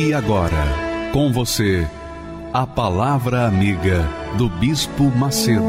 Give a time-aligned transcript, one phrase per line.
[0.00, 0.64] E agora,
[1.12, 1.84] com você,
[2.52, 5.64] a Palavra Amiga do Bispo Macedo.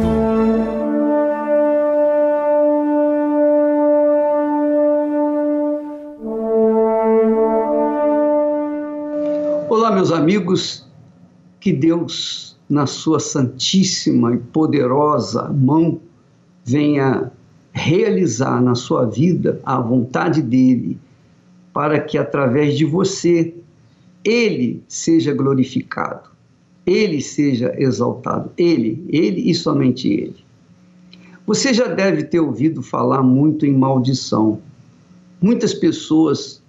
[9.67, 10.88] Olá, meus amigos,
[11.59, 15.99] que Deus, na sua santíssima e poderosa mão,
[16.63, 17.31] venha
[17.71, 20.99] realizar na sua vida a vontade dele,
[21.73, 23.55] para que através de você
[24.23, 26.30] ele seja glorificado,
[26.86, 30.38] ele seja exaltado, ele, ele e somente ele.
[31.45, 34.59] Você já deve ter ouvido falar muito em maldição.
[35.42, 36.61] Muitas pessoas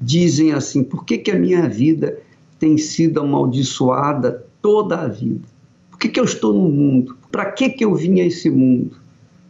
[0.00, 2.18] dizem assim: por que, que a minha vida
[2.58, 5.46] tem sido amaldiçoada toda a vida?
[5.90, 7.16] Por que, que eu estou no mundo?
[7.30, 8.96] Para que, que eu vim a esse mundo?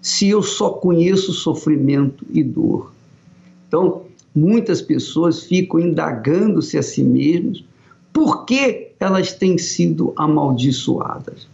[0.00, 2.92] Se eu só conheço sofrimento e dor.
[3.68, 4.02] Então,
[4.34, 7.64] muitas pessoas ficam indagando-se a si mesmas
[8.12, 11.48] por que elas têm sido amaldiçoadas.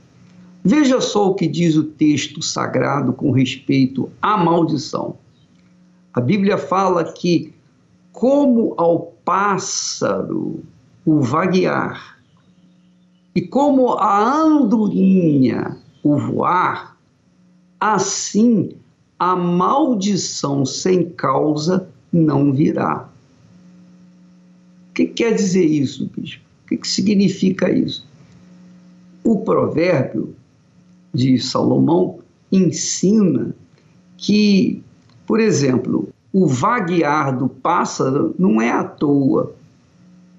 [0.65, 5.17] Veja só o que diz o texto sagrado com respeito à maldição.
[6.13, 7.55] A Bíblia fala que,
[8.13, 10.63] como ao pássaro
[11.05, 12.19] o vaguear,
[13.35, 16.97] e como a andorinha o voar,
[17.79, 18.71] assim
[19.19, 23.09] a maldição sem causa não virá.
[24.91, 26.43] O que quer dizer isso, bispo?
[26.65, 28.07] O que significa isso?
[29.25, 30.35] O provérbio
[31.15, 33.55] de Salomão ensina
[34.17, 34.83] que,
[35.27, 39.55] por exemplo, o vaguear do pássaro não é à toa.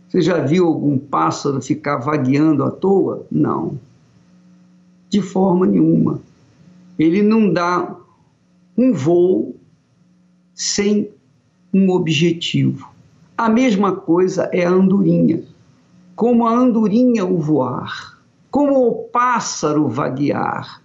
[0.07, 3.25] Você já viu algum pássaro ficar vagueando à toa?
[3.31, 3.79] Não.
[5.09, 6.19] De forma nenhuma.
[6.97, 7.95] Ele não dá
[8.77, 9.55] um voo
[10.53, 11.09] sem
[11.73, 12.89] um objetivo.
[13.37, 15.43] A mesma coisa é a andorinha.
[16.15, 18.19] Como a andorinha o voar,
[18.51, 20.81] como o pássaro vaguear,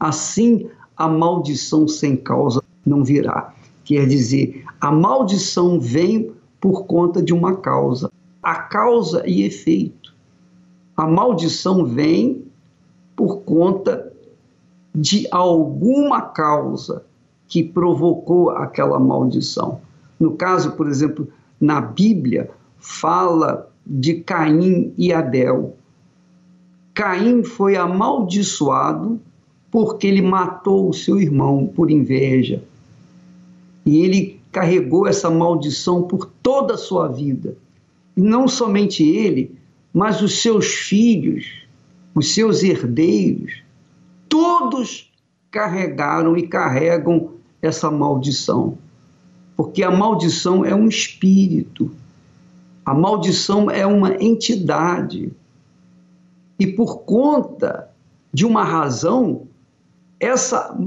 [0.00, 3.54] assim a maldição sem causa não virá.
[3.84, 8.10] Quer dizer, a maldição vem por conta de uma causa,
[8.42, 10.14] a causa e efeito.
[10.96, 12.44] A maldição vem
[13.14, 14.12] por conta
[14.94, 17.04] de alguma causa
[17.46, 19.80] que provocou aquela maldição.
[20.18, 21.28] No caso, por exemplo,
[21.60, 25.76] na Bíblia, fala de Caim e Abel.
[26.94, 29.20] Caim foi amaldiçoado
[29.70, 32.62] porque ele matou o seu irmão por inveja.
[33.84, 37.56] E ele carregou essa maldição por toda a sua vida.
[38.16, 39.54] E não somente ele,
[39.92, 41.66] mas os seus filhos,
[42.14, 43.62] os seus herdeiros,
[44.28, 45.12] todos
[45.50, 48.78] carregaram e carregam essa maldição
[49.56, 51.90] porque a maldição é um espírito,
[52.84, 55.32] a maldição é uma entidade.
[56.58, 57.90] E por conta
[58.32, 59.48] de uma razão,
[60.20, 60.78] essa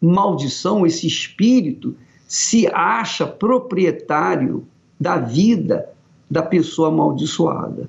[0.00, 1.96] maldição, esse espírito,
[2.28, 4.66] se acha proprietário
[5.00, 5.88] da vida
[6.30, 7.88] da pessoa amaldiçoada.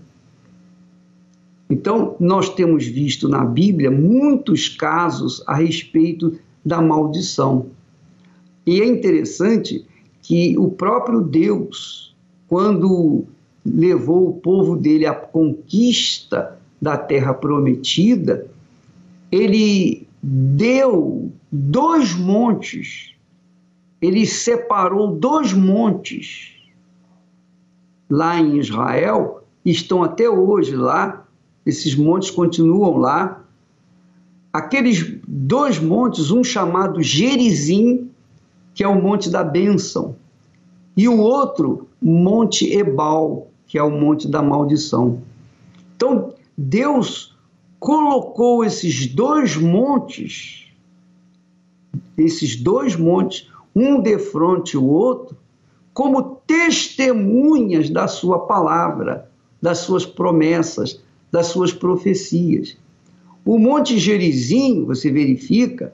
[1.69, 7.67] Então, nós temos visto na Bíblia muitos casos a respeito da maldição.
[8.65, 9.85] E é interessante
[10.21, 12.15] que o próprio Deus,
[12.47, 13.25] quando
[13.65, 18.47] levou o povo dele à conquista da terra prometida,
[19.31, 23.15] ele deu dois montes,
[24.01, 26.51] ele separou dois montes
[28.09, 31.25] lá em Israel, estão até hoje lá,
[31.65, 33.43] esses montes continuam lá.
[34.51, 38.10] Aqueles dois montes, um chamado Gerizim
[38.73, 40.15] que é o Monte da Bênção,
[40.95, 45.21] e o outro, Monte Ebal, que é o Monte da Maldição.
[45.95, 47.37] Então, Deus
[47.79, 50.67] colocou esses dois montes,
[52.17, 55.37] esses dois montes, um de frente o outro,
[55.93, 59.29] como testemunhas da sua palavra,
[59.61, 61.01] das suas promessas,
[61.31, 62.77] das suas profecias.
[63.45, 65.93] O Monte Gerizim, você verifica,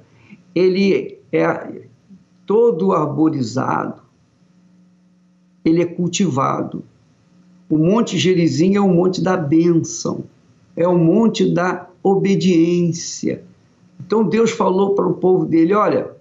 [0.53, 1.85] ele é
[2.47, 4.01] todo arborizado.
[5.65, 6.81] ele é cultivado.
[7.69, 10.23] O Monte Gerizim é o monte da bênção,
[10.73, 13.43] é o monte da obediência.
[13.99, 16.11] Então Deus falou para o povo dele: olha,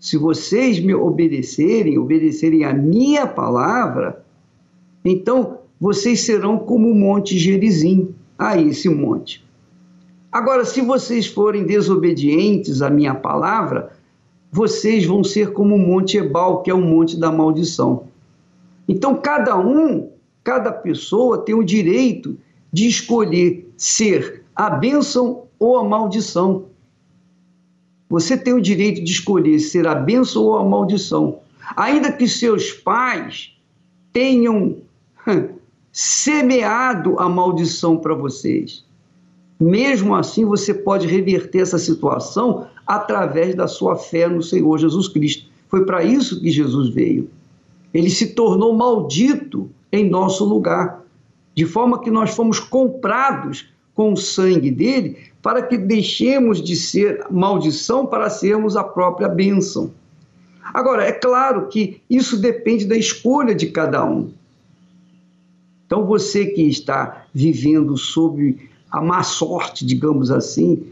[0.00, 4.24] se vocês me obedecerem, obedecerem a minha palavra,
[5.04, 9.44] então vocês serão como o Monte Gerizim, aí esse monte.
[10.32, 13.92] Agora, se vocês forem desobedientes à minha palavra,
[14.54, 18.04] vocês vão ser como o Monte Ebal, que é o monte da maldição.
[18.88, 20.12] Então, cada um,
[20.44, 22.38] cada pessoa tem o direito
[22.72, 26.66] de escolher ser a bênção ou a maldição.
[28.08, 31.40] Você tem o direito de escolher ser a bênção ou a maldição.
[31.74, 33.58] Ainda que seus pais
[34.12, 34.76] tenham
[35.90, 38.84] semeado a maldição para vocês.
[39.58, 45.48] Mesmo assim, você pode reverter essa situação através da sua fé no Senhor Jesus Cristo.
[45.68, 47.30] Foi para isso que Jesus veio.
[47.92, 51.02] Ele se tornou maldito em nosso lugar,
[51.54, 57.24] de forma que nós fomos comprados com o sangue dele para que deixemos de ser
[57.30, 59.92] maldição para sermos a própria bênção.
[60.72, 64.32] Agora, é claro que isso depende da escolha de cada um.
[65.86, 68.58] Então, você que está vivendo sob
[68.90, 70.82] a má sorte, digamos assim,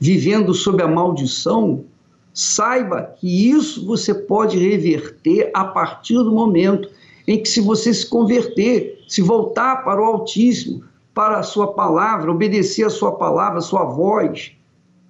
[0.00, 1.84] vivendo sob a maldição,
[2.32, 6.88] saiba que isso você pode reverter a partir do momento
[7.28, 10.82] em que, se você se converter, se voltar para o Altíssimo,
[11.14, 14.52] para a sua palavra, obedecer a sua palavra, a sua voz,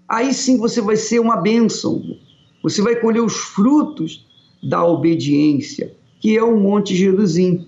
[0.08, 2.02] aí sim você vai ser uma bênção.
[2.62, 4.26] Você vai colher os frutos
[4.62, 7.66] da obediência, que é o Monte Jerusim.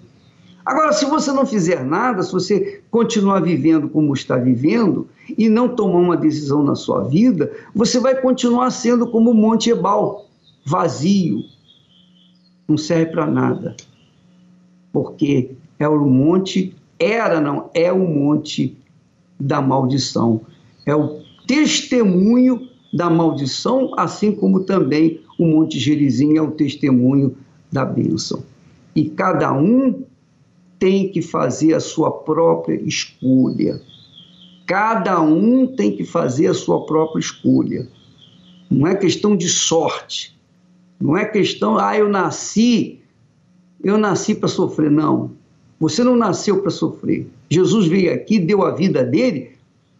[0.64, 5.68] Agora, se você não fizer nada, se você continuar vivendo como está vivendo e não
[5.68, 10.26] tomar uma decisão na sua vida, você vai continuar sendo como o Monte Ebal,
[10.64, 11.40] vazio,
[12.68, 13.76] não serve para nada,
[14.92, 18.76] porque é o monte, era não, é o monte
[19.38, 20.42] da maldição,
[20.86, 27.36] é o testemunho da maldição, assim como também o Monte Gerizim é o testemunho
[27.70, 28.44] da bênção.
[28.94, 30.04] E cada um
[30.82, 33.80] tem que fazer a sua própria escolha.
[34.66, 37.86] Cada um tem que fazer a sua própria escolha.
[38.68, 40.36] Não é questão de sorte.
[41.00, 43.00] Não é questão, ah, eu nasci,
[43.80, 44.90] eu nasci para sofrer.
[44.90, 45.30] Não.
[45.78, 47.30] Você não nasceu para sofrer.
[47.48, 49.52] Jesus veio aqui, deu a vida dele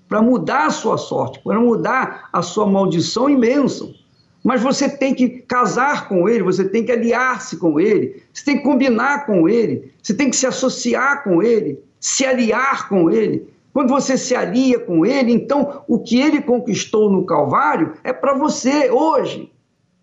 [0.09, 3.95] para mudar a sua sorte, para mudar a sua maldição em bênção.
[4.43, 8.59] Mas você tem que casar com ele, você tem que aliar-se com ele, você tem
[8.59, 13.47] que combinar com ele, você tem que se associar com ele, se aliar com ele.
[13.73, 18.35] Quando você se alia com ele, então o que ele conquistou no Calvário é para
[18.35, 19.51] você hoje,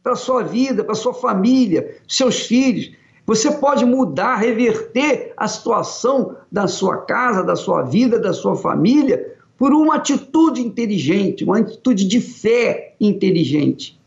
[0.01, 2.91] para sua vida, para sua família, seus filhos.
[3.27, 9.36] Você pode mudar, reverter a situação da sua casa, da sua vida, da sua família,
[9.57, 13.99] por uma atitude inteligente, uma atitude de fé inteligente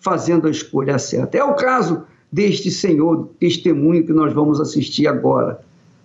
[0.00, 1.38] fazendo a escolha certa.
[1.38, 5.60] É o caso deste senhor, testemunho que nós vamos assistir agora.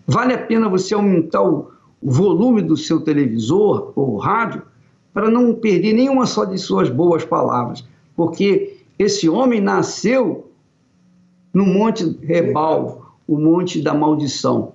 [0.07, 4.61] Vale a pena você aumentar o volume do seu televisor ou rádio
[5.13, 7.85] para não perder nenhuma só de suas boas palavras,
[8.15, 10.49] porque esse homem nasceu
[11.53, 14.73] no Monte Rebal, o Monte da Maldição,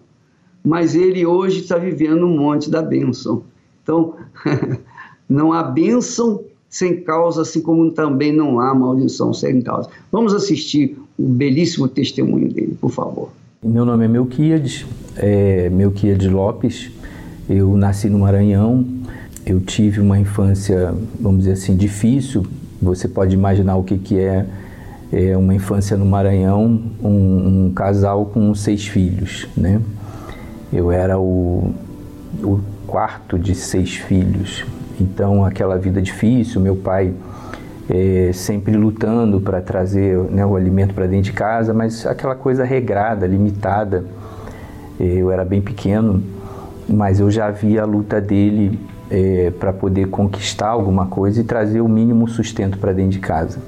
[0.64, 3.42] mas ele hoje está vivendo no Monte da Bênção.
[3.82, 4.14] Então,
[5.28, 9.88] não há bênção sem causa, assim como também não há maldição sem causa.
[10.12, 13.30] Vamos assistir o belíssimo testemunho dele, por favor.
[13.62, 15.70] Meu nome é Melquiades, é
[16.30, 16.90] Lopes.
[17.48, 18.86] Eu nasci no Maranhão.
[19.44, 22.46] Eu tive uma infância, vamos dizer assim, difícil.
[22.80, 24.46] Você pode imaginar o que, que é,
[25.10, 29.80] é uma infância no Maranhão, um, um, casal com seis filhos, né?
[30.72, 31.72] Eu era o,
[32.42, 34.64] o quarto de seis filhos.
[35.00, 37.12] Então, aquela vida difícil, meu pai
[37.88, 42.64] é, sempre lutando para trazer né, o alimento para dentro de casa, mas aquela coisa
[42.64, 44.04] regrada, limitada.
[45.00, 46.22] Eu era bem pequeno,
[46.88, 48.78] mas eu já via a luta dele
[49.10, 53.58] é, para poder conquistar alguma coisa e trazer o mínimo sustento para dentro de casa.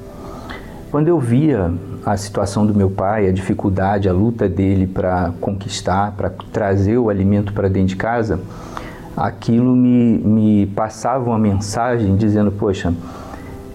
[0.91, 1.73] Quando eu via
[2.05, 7.09] a situação do meu pai, a dificuldade, a luta dele para conquistar, para trazer o
[7.09, 8.41] alimento para dentro de casa,
[9.21, 12.93] aquilo me, me passava uma mensagem dizendo: Poxa,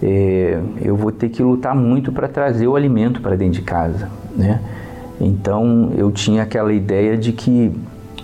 [0.02, 4.10] é, eu vou ter que lutar muito para trazer o alimento para dentro de casa,
[4.34, 4.60] né?
[5.20, 7.72] Então eu tinha aquela ideia de que,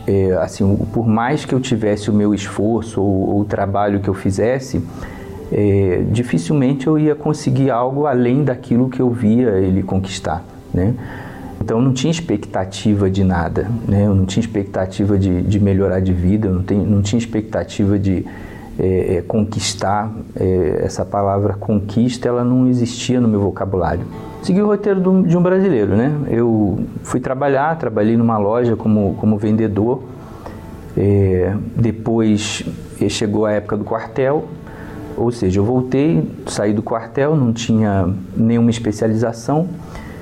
[0.07, 4.09] é, assim, por mais que eu tivesse o meu esforço ou, ou o trabalho que
[4.09, 4.85] eu fizesse,
[5.51, 10.95] é, dificilmente eu ia conseguir algo além daquilo que eu via ele conquistar, né?
[11.63, 14.05] Então eu não tinha expectativa de nada, né?
[14.05, 17.97] eu não tinha expectativa de, de melhorar de vida, eu não, tenho, não tinha expectativa
[18.01, 18.27] de
[18.77, 20.13] é, é, conquistar.
[20.35, 24.05] É, essa palavra conquista ela não existia no meu vocabulário.
[24.43, 26.13] Segui o roteiro do, de um brasileiro, né?
[26.29, 30.03] Eu fui trabalhar, trabalhei numa loja como, como vendedor.
[30.97, 32.65] É, depois
[33.01, 34.49] eh, chegou a época do quartel,
[35.17, 39.69] ou seja, eu voltei, saí do quartel, não tinha nenhuma especialização,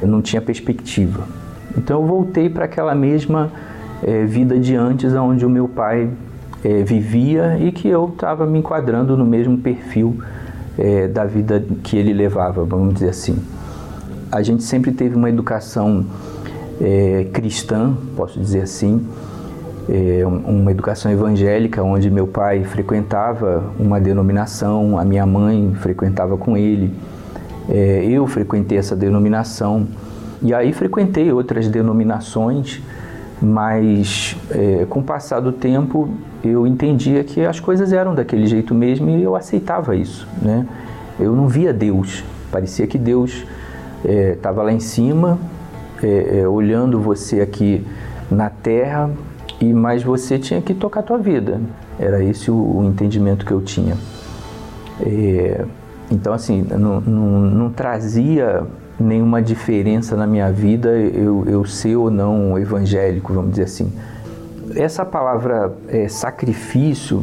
[0.02, 1.24] não tinha perspectiva.
[1.76, 3.50] Então eu voltei para aquela mesma
[4.02, 6.10] é, vida de antes, onde o meu pai
[6.64, 10.18] é, vivia e que eu estava me enquadrando no mesmo perfil
[10.78, 13.38] é, da vida que ele levava, vamos dizer assim.
[14.32, 16.06] A gente sempre teve uma educação
[17.34, 19.04] cristã, posso dizer assim,
[20.46, 26.90] uma educação evangélica, onde meu pai frequentava uma denominação, a minha mãe frequentava com ele,
[27.70, 29.86] é, eu frequentei essa denominação
[30.42, 32.82] e aí frequentei outras denominações,
[33.40, 36.10] mas é, com o passar do tempo
[36.42, 40.66] eu entendia que as coisas eram daquele jeito mesmo e eu aceitava isso, né?
[41.18, 43.44] Eu não via Deus, parecia que Deus
[44.02, 45.38] estava lá em cima,
[46.50, 47.86] olhando você aqui
[48.30, 49.10] na terra,
[49.60, 51.60] e mas você tinha que tocar a tua vida.
[51.98, 53.96] Era esse o, o entendimento que eu tinha.
[55.02, 55.64] É,
[56.10, 58.64] então, assim, não, não, não, trazia
[58.98, 63.92] nenhuma diferença na minha vida eu, eu ser ou não evangélico, vamos dizer assim.
[64.74, 67.22] Essa palavra é, sacrifício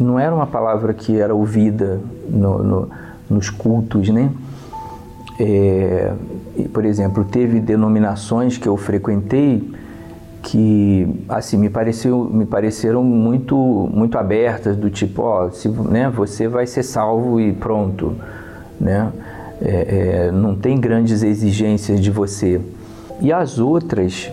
[0.00, 2.90] não era uma palavra que era ouvida no, no,
[3.28, 4.30] nos cultos, né?
[5.38, 6.12] É,
[6.72, 9.72] por exemplo, teve denominações que eu frequentei
[10.42, 13.56] que assim me pareceu me pareceram muito
[13.94, 18.16] muito abertas do tipo ó se né você vai ser salvo e pronto
[18.82, 19.12] né?
[19.60, 22.60] É, é, não tem grandes exigências de você.
[23.20, 24.28] E as outras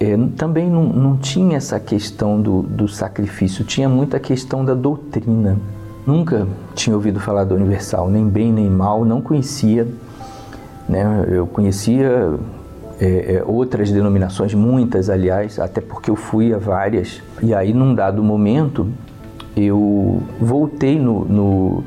[0.00, 5.58] é, também não, não tinha essa questão do, do sacrifício tinha muita questão da doutrina.
[6.06, 9.86] Nunca tinha ouvido falar da universal nem bem nem mal não conhecia
[10.88, 11.24] né?
[11.28, 12.34] Eu conhecia
[13.00, 17.22] é, é, outras denominações, muitas aliás, até porque eu fui a várias.
[17.42, 18.88] E aí, num dado momento,
[19.56, 21.84] eu voltei no, no,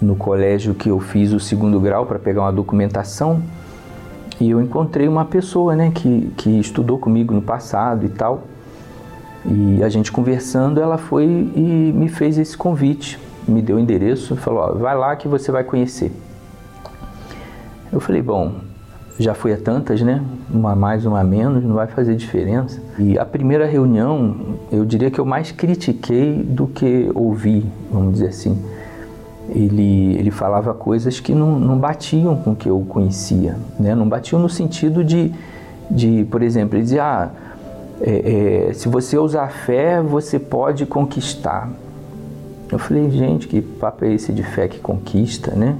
[0.00, 3.42] no colégio que eu fiz o segundo grau para pegar uma documentação
[4.40, 8.44] e eu encontrei uma pessoa né, que, que estudou comigo no passado e tal.
[9.44, 14.36] E a gente conversando, ela foi e me fez esse convite, me deu o endereço,
[14.36, 16.12] falou: ó, vai lá que você vai conhecer.
[17.92, 18.54] Eu falei: bom,
[19.22, 20.22] já fui a tantas, né?
[20.52, 22.80] Uma mais, uma menos, não vai fazer diferença.
[22.98, 28.28] E a primeira reunião, eu diria que eu mais critiquei do que ouvi, vamos dizer
[28.28, 28.58] assim.
[29.48, 33.94] Ele, ele falava coisas que não, não batiam com o que eu conhecia, né?
[33.94, 35.32] Não batiam no sentido de,
[35.90, 37.30] de por exemplo, ele dizia, ah,
[38.00, 41.70] é, é, se você usar fé, você pode conquistar.
[42.70, 45.76] Eu falei, gente, que papo é esse de fé que conquista, né?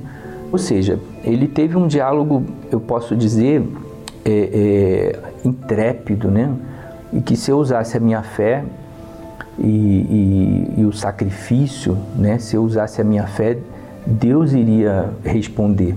[0.53, 3.67] Ou seja, ele teve um diálogo, eu posso dizer,
[4.23, 6.55] é, é, intrépido, né?
[7.11, 8.63] E que se eu usasse a minha fé
[9.59, 12.39] e, e, e, o sacrifício, né?
[12.39, 13.57] Se eu usasse a minha fé,
[14.07, 15.97] Deus iria responder.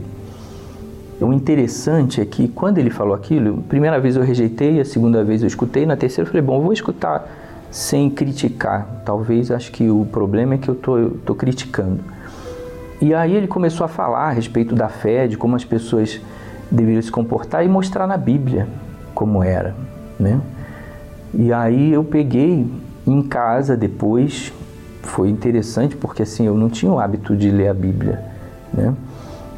[1.20, 5.42] O interessante é que quando ele falou aquilo, primeira vez eu rejeitei, a segunda vez
[5.42, 7.30] eu escutei, na terceira eu falei, bom, eu vou escutar
[7.72, 9.02] sem criticar.
[9.04, 12.15] Talvez acho que o problema é que eu tô, tô criticando.
[13.02, 16.20] E aí ele começou a falar a respeito da fé, de como as pessoas
[16.72, 18.68] deveriam se comportar e mostrar na Bíblia
[19.14, 19.76] como era,
[20.20, 20.40] né?
[21.34, 22.66] E aí eu peguei
[23.06, 24.54] em casa depois,
[25.04, 28.24] foi interessante porque assim eu não tinha o hábito de ler a Bíblia,
[28.74, 28.94] né?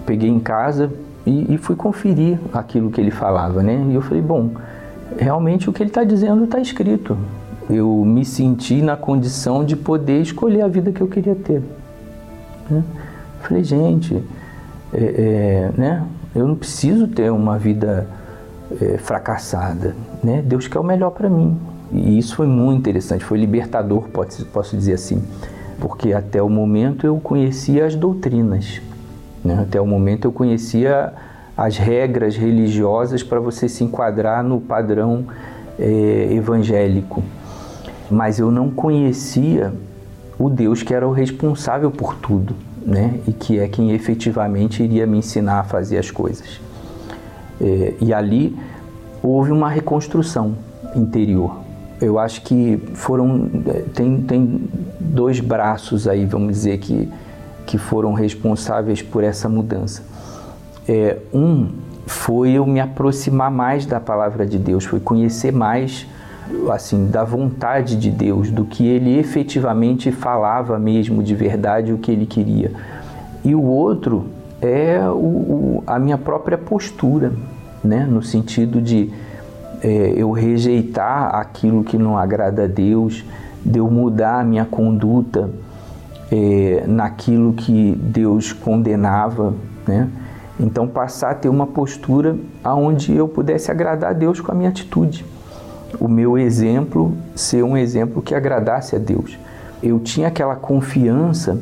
[0.06, 0.92] Peguei em casa
[1.26, 3.86] e, e fui conferir aquilo que ele falava, né?
[3.90, 4.52] E eu falei, bom,
[5.18, 7.18] realmente o que ele está dizendo está escrito.
[7.70, 11.62] Eu me senti na condição de poder escolher a vida que eu queria ter.
[12.70, 12.84] Né?
[13.48, 14.22] Falei, gente,
[14.94, 16.04] é, é, né?
[16.36, 18.06] eu não preciso ter uma vida
[18.82, 19.96] é, fracassada.
[20.22, 20.44] Né?
[20.46, 21.58] Deus quer o melhor para mim.
[21.94, 25.24] E isso foi muito interessante, foi libertador, pode, posso dizer assim,
[25.80, 28.82] porque até o momento eu conhecia as doutrinas,
[29.42, 29.62] né?
[29.62, 31.14] até o momento eu conhecia
[31.56, 35.28] as regras religiosas para você se enquadrar no padrão
[35.80, 37.24] é, evangélico,
[38.12, 39.74] mas eu não conhecia
[40.38, 42.54] o Deus que era o responsável por tudo
[42.88, 43.20] né?
[43.28, 46.62] e que é quem efetivamente iria me ensinar a fazer as coisas.
[47.60, 48.58] É, e ali
[49.22, 50.56] houve uma reconstrução
[50.96, 51.60] interior.
[52.00, 57.12] Eu acho que foram é, tem, tem dois braços aí, vamos dizer que
[57.66, 60.02] que foram responsáveis por essa mudança.
[60.88, 61.68] É, um
[62.06, 66.08] foi eu me aproximar mais da palavra de Deus, foi conhecer mais
[66.72, 72.12] assim da vontade de Deus, do que ele efetivamente falava mesmo de verdade o que
[72.12, 72.72] ele queria.
[73.44, 74.28] E o outro
[74.62, 77.34] é o, o, a minha própria postura,
[77.84, 78.06] né?
[78.10, 79.12] no sentido de
[79.82, 83.24] é, eu rejeitar aquilo que não agrada a Deus,
[83.64, 85.50] de eu mudar a minha conduta
[86.32, 89.54] é, naquilo que Deus condenava,
[89.88, 90.10] né?
[90.60, 94.70] Então passar a ter uma postura aonde eu pudesse agradar a Deus com a minha
[94.70, 95.24] atitude.
[96.00, 99.38] O meu exemplo ser um exemplo que agradasse a Deus.
[99.82, 101.58] Eu tinha aquela confiança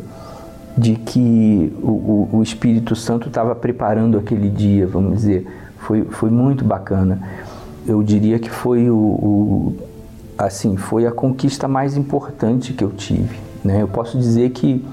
[0.77, 5.47] de que o, o, Espírito Santo estava preparando aquele dia, vamos dizer.
[5.79, 7.21] Foi, foi muito bacana.
[7.87, 9.75] Eu diria que foi o, o,
[10.37, 13.39] assim foi a conquista mais importante que eu tive.
[13.63, 13.81] Né?
[13.81, 14.85] Eu posso dizer que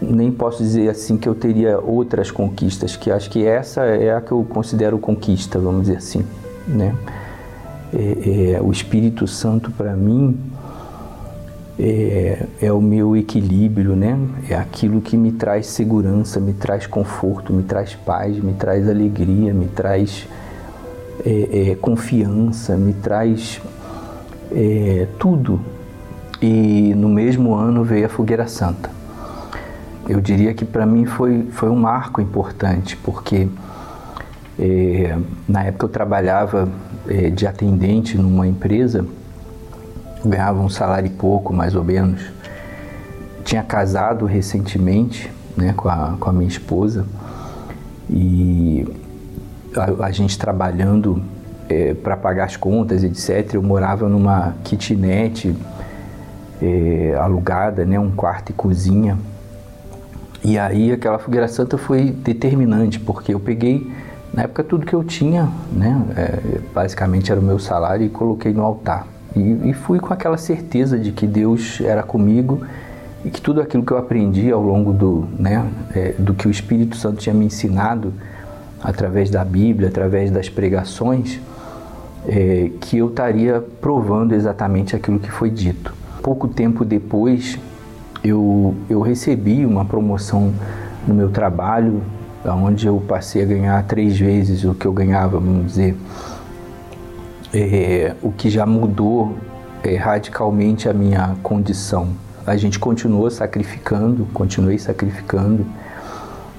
[0.00, 4.20] nem posso dizer assim que eu teria outras conquistas, que acho que essa é a
[4.20, 6.24] que eu considero conquista, vamos dizer assim.
[6.66, 6.94] Né?
[7.92, 10.38] É, é, o Espírito Santo para mim
[11.82, 14.18] é, é, o meu equilíbrio, né?
[14.48, 19.54] É aquilo que me traz segurança, me traz conforto, me traz paz, me traz alegria,
[19.54, 20.28] me traz
[21.24, 23.60] é, é confiança, me traz
[24.52, 25.58] é, tudo.
[26.40, 28.90] E no mesmo ano veio a Fogueira Santa.
[30.06, 33.48] Eu diria que para mim foi, foi um marco importante, porque
[35.48, 36.68] na época eu trabalhava
[37.34, 39.04] de atendente numa empresa
[40.24, 42.22] ganhava um salário pouco, mais ou menos.
[43.44, 47.06] Tinha casado recentemente né, com, a, com a minha esposa
[48.08, 48.86] e
[49.76, 51.22] a, a gente trabalhando
[51.68, 53.54] é, para pagar as contas, etc.
[53.54, 55.54] Eu morava numa kitnet
[56.60, 59.16] é, alugada, né, um quarto e cozinha.
[60.42, 63.90] E aí aquela fogueira santa foi determinante, porque eu peguei,
[64.32, 68.52] na época, tudo que eu tinha, né, é, basicamente era o meu salário, e coloquei
[68.52, 69.06] no altar.
[69.34, 72.62] E, e, fui com aquela certeza de que Deus era comigo
[73.24, 75.64] e que tudo aquilo que eu aprendi ao longo do, né,
[75.94, 78.12] é, do que o Espírito Santo tinha me ensinado
[78.82, 81.40] através da Bíblia, através das pregações,
[82.26, 85.94] é, que eu estaria provando exatamente aquilo que foi dito.
[86.22, 87.58] Pouco tempo depois,
[88.22, 90.52] eu, eu recebi uma promoção
[91.06, 92.02] no meu trabalho,
[92.44, 95.96] onde eu passei a ganhar três vezes o que eu ganhava, vamos dizer,
[97.52, 99.36] é, o que já mudou
[99.82, 102.08] é, radicalmente a minha condição.
[102.46, 105.66] A gente continuou sacrificando, continuei sacrificando.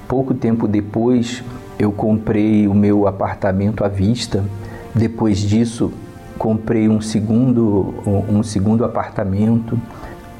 [0.07, 1.43] Pouco tempo depois,
[1.79, 4.43] eu comprei o meu apartamento à vista.
[4.93, 5.91] Depois disso,
[6.37, 7.93] comprei um segundo,
[8.29, 9.79] um segundo apartamento.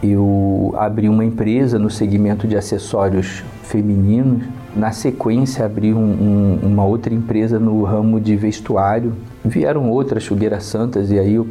[0.04, 4.44] Eu abri uma empresa no segmento de acessórios femininos.
[4.76, 10.64] Na sequência, abri um, um, uma outra empresa no ramo de vestuário Vieram outras fogueiras
[10.66, 11.48] santas e aí eu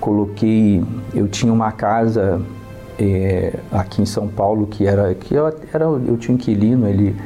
[0.00, 2.40] coloquei, eu tinha uma casa
[2.96, 7.16] é, aqui em São Paulo que era que eu, era eu tinha um inquilino, ele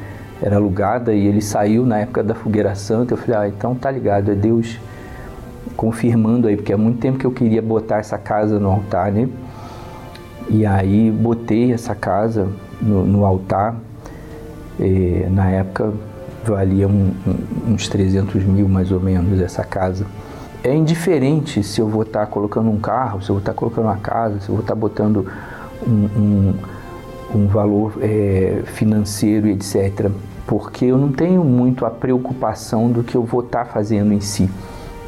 [0.41, 3.13] era alugada e ele saiu na época da fogueira santa.
[3.13, 4.79] Eu falei, ah, então tá ligado, é Deus
[5.77, 9.29] confirmando aí, porque há muito tempo que eu queria botar essa casa no altar, né?
[10.53, 12.49] E aí botei essa casa
[12.83, 13.77] no, no altar.
[14.81, 15.93] É, na época
[16.45, 20.05] valia um, um, uns 300 mil mais ou menos essa casa.
[20.65, 23.97] É indiferente se eu vou estar colocando um carro, se eu vou estar colocando uma
[23.97, 25.25] casa, se eu vou estar botando
[25.87, 26.55] um,
[27.33, 30.11] um, valor é, financeiro, etc.
[30.49, 34.51] Porque eu não tenho muito a preocupação do que eu vou estar fazendo em si.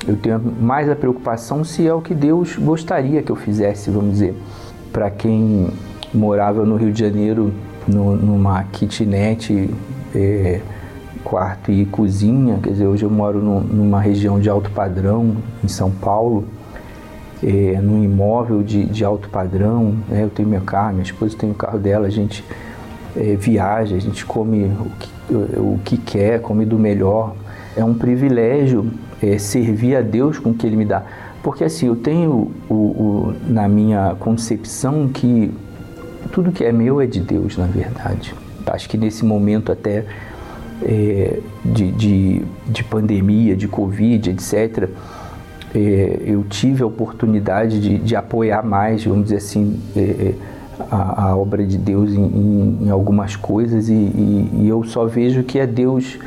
[0.06, 4.12] Eu tenho mais a preocupação se é o que Deus gostaria que eu fizesse, vamos
[4.12, 4.36] dizer.
[4.92, 5.68] Para quem
[6.12, 7.52] morava no Rio de Janeiro,
[7.88, 9.70] no, numa kitnet,
[10.14, 10.60] é,
[11.24, 15.68] quarto e cozinha, quer dizer, hoje eu moro no, numa região de alto padrão, em
[15.68, 16.44] São Paulo,
[17.42, 20.22] é, num imóvel de, de alto padrão, né?
[20.22, 22.44] eu tenho meu carro, minha esposa tem o carro dela, a gente
[23.16, 27.34] é, viaja, a gente come o que, o que quer, come do melhor.
[27.76, 28.90] É um privilégio
[29.22, 31.02] é, servir a Deus com o que Ele me dá.
[31.42, 35.50] Porque assim, eu tenho o, o, na minha concepção que
[36.30, 38.34] tudo que é meu é de Deus, na verdade.
[38.66, 40.04] Acho que nesse momento até
[40.82, 44.88] é, de, de, de, pandemia, de Covid, etc.,
[45.74, 50.34] é, eu tive a oportunidade de, de, apoiar mais, vamos dizer assim, é, é
[50.90, 55.06] a, a, obra de Deus em, em, em algumas coisas e, e, e, eu só
[55.06, 56.18] vejo que é Deus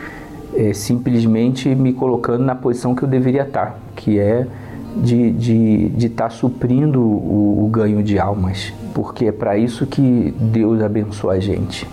[0.55, 4.47] é, simplesmente me colocando na posição que eu deveria estar, que é
[4.95, 9.85] de estar de, de tá suprindo o, o ganho de almas, porque é para isso
[9.85, 11.87] que Deus abençoa a gente.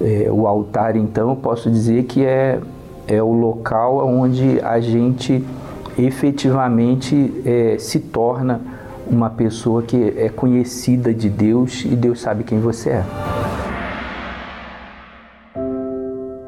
[0.00, 2.60] É, o altar, então, eu posso dizer que é,
[3.06, 5.44] é o local onde a gente
[5.98, 8.60] efetivamente é, se torna
[9.10, 13.04] uma pessoa que é conhecida de Deus e Deus sabe quem você é.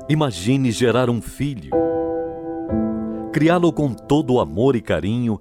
[0.09, 1.71] Imagine gerar um filho,
[3.33, 5.41] criá-lo com todo o amor e carinho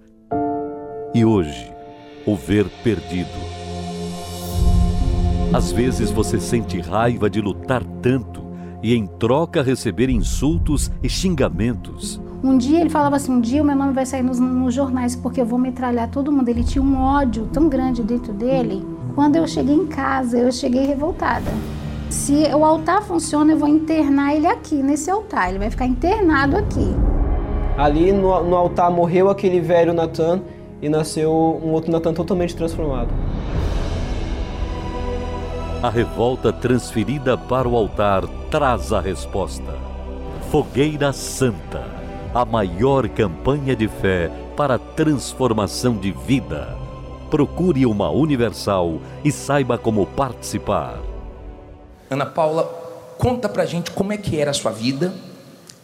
[1.13, 1.71] e hoje
[2.25, 3.29] o ver perdido.
[5.51, 8.43] Às vezes você sente raiva de lutar tanto
[8.83, 12.21] e em troca receber insultos e xingamentos.
[12.43, 15.15] Um dia ele falava assim: um dia o meu nome vai sair nos, nos, jornais
[15.15, 16.47] porque eu vou metralhar todo mundo.
[16.47, 18.85] Ele tinha um ódio tão grande dentro dele.
[19.15, 21.51] Quando eu cheguei em casa, eu cheguei revoltada.
[22.09, 25.49] Se o altar funciona, eu vou internar ele aqui, nesse altar.
[25.49, 26.95] Ele vai ficar internado aqui.
[27.77, 30.41] Ali no, no altar morreu aquele velho Natan
[30.81, 31.31] e nasceu
[31.63, 33.09] um outro Natan totalmente transformado.
[35.81, 39.77] A revolta transferida para o altar traz a resposta.
[40.51, 41.85] Fogueira Santa,
[42.33, 46.75] a maior campanha de fé para a transformação de vida.
[47.29, 50.99] Procure uma universal e saiba como participar.
[52.09, 52.63] Ana Paula,
[53.17, 55.13] conta pra gente como é que era a sua vida,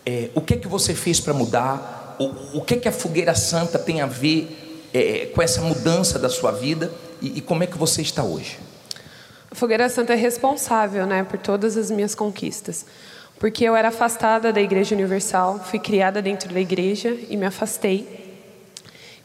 [0.06, 2.92] é, o que é que você fez para mudar, o, o que é que a
[2.92, 4.65] Fogueira Santa tem a ver
[4.98, 6.90] é, com essa mudança da sua vida
[7.22, 8.58] e, e como é que você está hoje.
[9.52, 12.86] A Fogueira Santa é responsável né, por todas as minhas conquistas.
[13.38, 18.24] Porque eu era afastada da Igreja Universal, fui criada dentro da igreja e me afastei.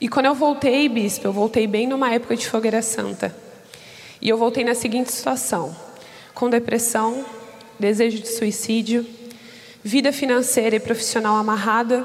[0.01, 3.33] E quando eu voltei, bispo, eu voltei bem numa época de Fogueira Santa.
[4.21, 5.75] E eu voltei na seguinte situação:
[6.35, 7.25] com depressão,
[7.79, 9.07] desejo de suicídio,
[9.85, 12.05] vida financeira e profissional amarrada,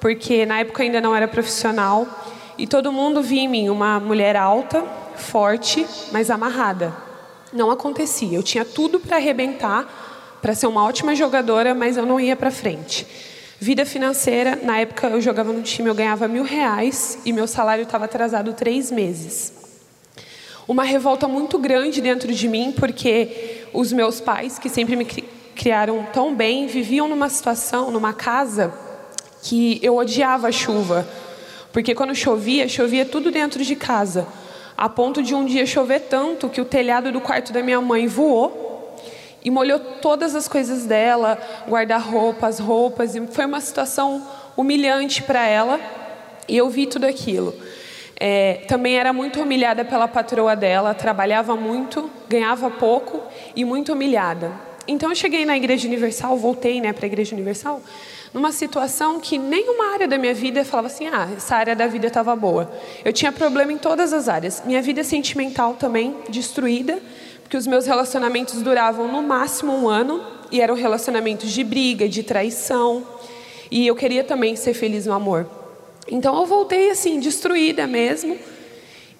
[0.00, 2.08] porque na época ainda não era profissional,
[2.58, 4.84] e todo mundo via em mim uma mulher alta,
[5.16, 6.94] forte, mas amarrada.
[7.52, 8.36] Não acontecia.
[8.36, 12.50] Eu tinha tudo para arrebentar, para ser uma ótima jogadora, mas eu não ia para
[12.50, 13.06] frente.
[13.58, 17.84] Vida financeira, na época eu jogava no time, eu ganhava mil reais e meu salário
[17.84, 19.52] estava atrasado três meses.
[20.68, 26.06] Uma revolta muito grande dentro de mim, porque os meus pais, que sempre me criaram
[26.12, 28.74] tão bem, viviam numa situação, numa casa,
[29.42, 31.06] que eu odiava a chuva.
[31.76, 34.26] Porque quando chovia, chovia tudo dentro de casa
[34.74, 38.06] a ponto de um dia chover tanto que o telhado do quarto da minha mãe
[38.06, 38.96] voou
[39.44, 41.36] e molhou todas as coisas dela,
[41.68, 45.78] guarda-roupa, as roupas, e foi uma situação humilhante para ela,
[46.48, 47.54] e eu vi tudo aquilo.
[48.18, 53.20] É, também era muito humilhada pela patroa dela, trabalhava muito, ganhava pouco
[53.54, 54.65] e muito humilhada.
[54.88, 57.82] Então eu cheguei na Igreja Universal, voltei né, para a Igreja Universal,
[58.32, 62.06] numa situação que nenhuma área da minha vida falava assim: ah, essa área da vida
[62.06, 62.70] estava boa.
[63.04, 64.62] Eu tinha problema em todas as áreas.
[64.64, 67.00] Minha vida sentimental também destruída,
[67.42, 72.22] porque os meus relacionamentos duravam no máximo um ano e eram relacionamentos de briga, de
[72.22, 73.06] traição.
[73.70, 75.48] E eu queria também ser feliz no amor.
[76.08, 78.38] Então eu voltei assim, destruída mesmo.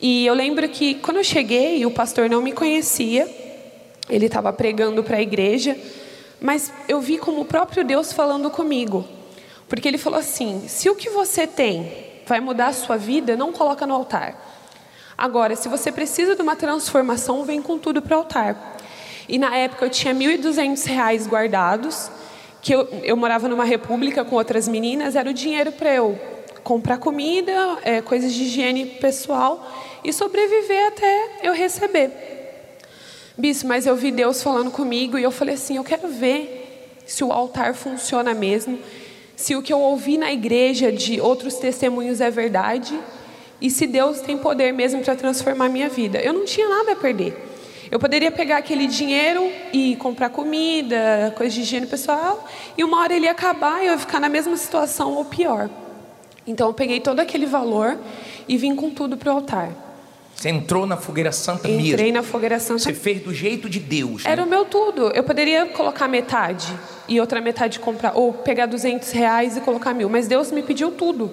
[0.01, 3.27] E eu lembro que quando eu cheguei, o pastor não me conhecia,
[4.09, 5.77] ele estava pregando para a igreja.
[6.41, 9.05] Mas eu vi como o próprio Deus falando comigo.
[9.69, 11.93] Porque ele falou assim: se o que você tem
[12.27, 14.43] vai mudar a sua vida, não coloca no altar.
[15.17, 18.77] Agora, se você precisa de uma transformação, vem com tudo para o altar.
[19.29, 22.11] E na época eu tinha R$ 1.200 guardados,
[22.61, 26.19] que eu, eu morava numa república com outras meninas, era o dinheiro para eu
[26.63, 29.67] comprar comida, é, coisas de higiene pessoal
[30.05, 32.36] e sobreviver até eu receber.
[33.39, 37.23] Bispo, mas eu vi Deus falando comigo e eu falei assim: eu quero ver se
[37.23, 38.79] o altar funciona mesmo,
[39.37, 42.99] se o que eu ouvi na igreja de outros testemunhos é verdade
[43.61, 46.19] e se Deus tem poder mesmo para transformar minha vida.
[46.19, 47.37] Eu não tinha nada a perder.
[47.91, 53.15] Eu poderia pegar aquele dinheiro e comprar comida, coisa de higiene pessoal, e uma hora
[53.15, 55.69] ele ia acabar e eu ia ficar na mesma situação ou pior.
[56.47, 57.99] Então eu peguei todo aquele valor
[58.49, 59.86] e vim com tudo para o altar.
[60.37, 61.93] Você entrou na fogueira santa Entrei mesmo?
[61.95, 62.81] Entrei na fogueira santa.
[62.81, 64.23] Você fez do jeito de Deus.
[64.23, 64.31] Né?
[64.31, 65.11] Era o meu tudo.
[65.15, 70.11] Eu poderia colocar metade e outra metade comprar, ou pegar 200 reais e colocar mil,
[70.11, 71.33] mas Deus me pediu tudo.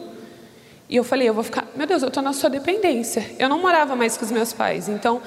[0.88, 3.30] E eu falei, eu vou ficar, meu Deus, eu estou na sua dependência.
[3.38, 5.22] Eu não morava mais com os meus pais, então,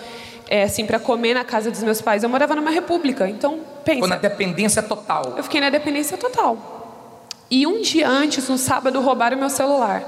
[0.48, 3.28] é, assim, para comer na casa dos meus pais, eu morava numa república.
[3.28, 3.96] Então, pensa.
[3.96, 5.34] Ficou na dependência total.
[5.36, 7.04] Eu fiquei na dependência total.
[7.50, 10.04] E um dia antes, no sábado, roubaram meu celular.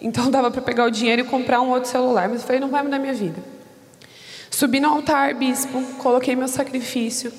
[0.00, 2.68] Então dava para pegar o dinheiro e comprar um outro celular, mas eu falei, não
[2.68, 3.42] vai mudar minha vida.
[4.50, 7.32] Subi no altar, bispo, coloquei meu sacrifício.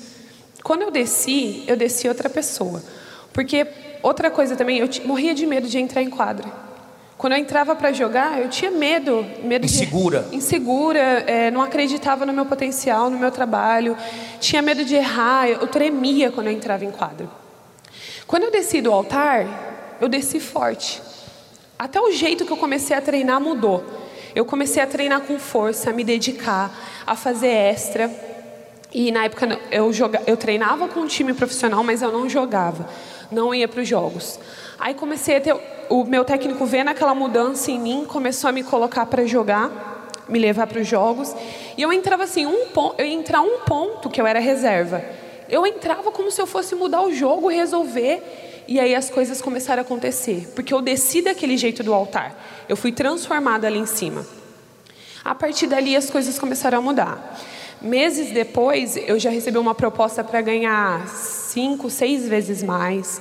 [0.62, 2.82] Quando eu desci, eu desci outra pessoa.
[3.32, 3.66] Porque
[4.02, 6.48] outra coisa também, eu morria de medo de entrar em quadra.
[7.18, 12.26] Quando eu entrava para jogar, eu tinha medo, medo insegura, de, insegura, é, não acreditava
[12.26, 13.96] no meu potencial, no meu trabalho,
[14.40, 17.30] tinha medo de errar, eu tremia quando eu entrava em quadro.
[18.26, 19.46] Quando eu desci do altar,
[20.00, 21.00] eu desci forte.
[21.82, 23.82] Até o jeito que eu comecei a treinar mudou.
[24.36, 26.72] Eu comecei a treinar com força, a me dedicar,
[27.04, 28.08] a fazer extra.
[28.94, 32.88] E na época eu, joga, eu treinava com um time profissional, mas eu não jogava,
[33.32, 34.38] não ia para os jogos.
[34.78, 35.56] Aí comecei a ter.
[35.90, 40.38] O meu técnico vendo aquela mudança em mim, começou a me colocar para jogar, me
[40.38, 41.34] levar para os jogos.
[41.76, 45.04] E eu entrava assim, um ponto, eu entrar um ponto que eu era reserva.
[45.48, 48.51] Eu entrava como se eu fosse mudar o jogo, resolver.
[48.72, 52.64] E aí as coisas começaram a acontecer, porque eu desci daquele jeito do altar.
[52.66, 54.24] Eu fui transformada ali em cima.
[55.22, 57.38] A partir dali as coisas começaram a mudar.
[57.82, 63.20] Meses depois, eu já recebi uma proposta para ganhar cinco, seis vezes mais.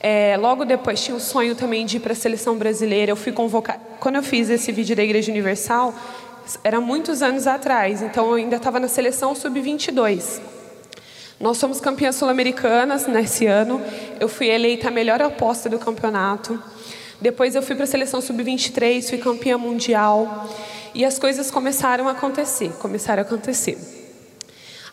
[0.00, 3.12] É, logo depois, tinha o sonho também de ir para a seleção brasileira.
[3.12, 3.78] Eu fui convocada.
[4.00, 5.94] Quando eu fiz esse vídeo da Igreja Universal,
[6.64, 10.57] era muitos anos atrás, então eu ainda estava na seleção sub-22.
[11.40, 13.80] Nós somos campeãs sul-americanas nesse ano.
[14.18, 16.60] Eu fui eleita a melhor aposta do campeonato.
[17.20, 20.48] Depois eu fui para a seleção sub-23, fui campeã mundial.
[20.94, 23.78] E as coisas começaram a acontecer, começaram a acontecer.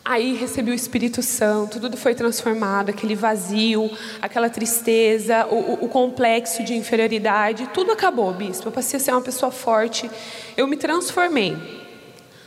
[0.04, 3.90] Aí recebi o Espírito Santo, tudo foi transformado, aquele vazio,
[4.22, 8.68] aquela tristeza, o, o, complexo de inferioridade, tudo acabou, bispo.
[8.68, 10.08] Eu passei a ser uma pessoa forte,
[10.56, 11.56] eu me transformei.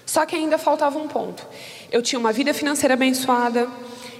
[0.06, 1.46] Só que ainda faltava um ponto.
[1.92, 3.68] Eu tinha uma vida financeira abençoada,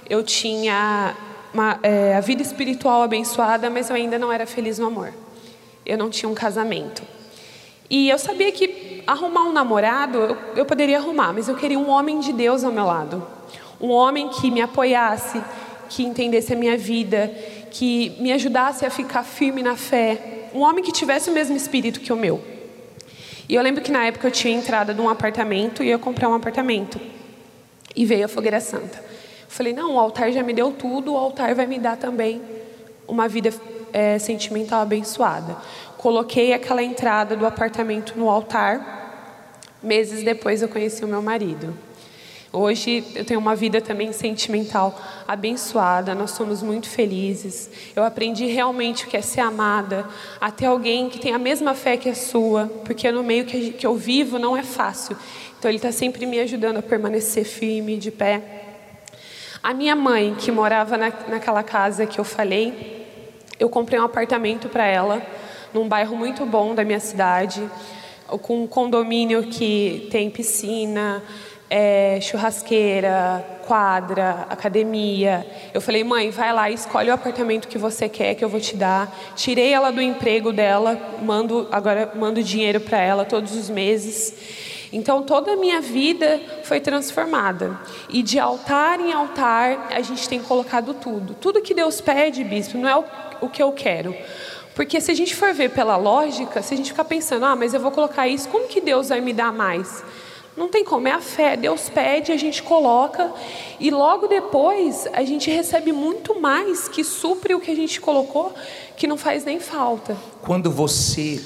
[0.08, 1.14] eu tinha
[1.54, 5.14] uma, é, a vida espiritual abençoada, mas eu ainda não era feliz no amor.
[5.86, 7.00] Eu não tinha um casamento.
[7.88, 11.88] E eu sabia que arrumar um namorado eu, eu poderia arrumar, mas eu queria um
[11.88, 13.24] homem de Deus ao meu lado.
[13.80, 15.40] Um homem que me apoiasse,
[15.88, 17.32] que entendesse a minha vida,
[17.70, 20.48] que me ajudasse a ficar firme na fé.
[20.52, 22.42] Um homem que tivesse o mesmo espírito que o meu.
[23.48, 26.34] E eu lembro que na época eu tinha entrada num apartamento e ia comprar um
[26.34, 27.00] apartamento.
[27.94, 29.02] E veio a fogueira santa.
[29.48, 32.40] Falei, não, o altar já me deu tudo, o altar vai me dar também
[33.08, 33.52] uma vida
[33.92, 35.56] é, sentimental abençoada.
[35.96, 38.98] Coloquei aquela entrada do apartamento no altar.
[39.82, 41.74] Meses depois eu conheci o meu marido.
[42.52, 47.70] Hoje eu tenho uma vida também sentimental abençoada, nós somos muito felizes.
[47.94, 50.04] Eu aprendi realmente o que é ser amada,
[50.40, 53.94] até alguém que tem a mesma fé que a sua, porque no meio que eu
[53.94, 55.16] vivo não é fácil.
[55.60, 58.40] Então Ele está sempre me ajudando a permanecer firme, de pé.
[59.62, 63.06] A minha mãe, que morava na, naquela casa que eu falei,
[63.58, 65.20] eu comprei um apartamento para ela,
[65.74, 67.62] num bairro muito bom da minha cidade,
[68.40, 71.22] com um condomínio que tem piscina,
[71.68, 75.46] é, churrasqueira, quadra, academia.
[75.74, 78.74] Eu falei, mãe, vai lá, escolhe o apartamento que você quer que eu vou te
[78.76, 79.14] dar.
[79.36, 84.69] Tirei ela do emprego dela, mando agora mando dinheiro para ela todos os meses.
[84.92, 87.78] Então toda a minha vida foi transformada.
[88.08, 91.34] E de altar em altar, a gente tem colocado tudo.
[91.34, 93.04] Tudo que Deus pede, bispo, não é
[93.40, 94.14] o, que eu quero.
[94.74, 97.74] Porque se a gente for ver pela lógica, se a gente ficar pensando, ah, mas
[97.74, 100.02] eu vou colocar isso, como que Deus vai me dar mais?
[100.56, 101.56] Não tem como, é a fé.
[101.56, 103.32] Deus pede, a gente coloca
[103.78, 108.52] e logo depois a gente recebe muito mais que supre o que a gente colocou,
[108.96, 110.16] que não faz nem falta.
[110.42, 111.40] Quando você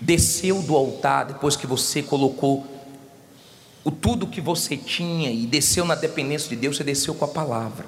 [0.00, 2.66] desceu do altar depois que você colocou
[3.84, 7.28] o tudo que você tinha e desceu na dependência de Deus, você desceu com a
[7.28, 7.86] palavra.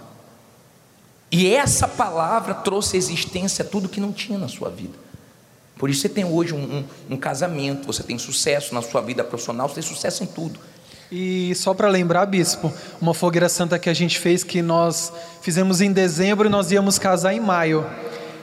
[1.31, 4.95] E essa palavra trouxe existência a tudo que não tinha na sua vida.
[5.77, 9.23] Por isso você tem hoje um, um, um casamento, você tem sucesso na sua vida
[9.23, 10.59] profissional, você tem sucesso em tudo.
[11.11, 15.81] E só para lembrar, bispo, uma fogueira santa que a gente fez que nós fizemos
[15.81, 17.85] em dezembro e nós íamos casar em maio.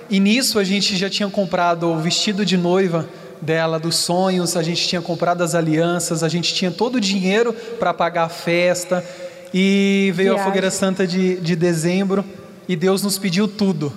[0.10, 3.08] E nisso a gente já tinha comprado o vestido de noiva
[3.42, 7.54] dela, dos sonhos, a gente tinha comprado as alianças, a gente tinha todo o dinheiro
[7.78, 9.04] para pagar a festa.
[9.54, 10.42] E veio Viagem.
[10.42, 12.24] a Fogueira Santa de, de dezembro
[12.68, 13.92] e Deus nos pediu tudo.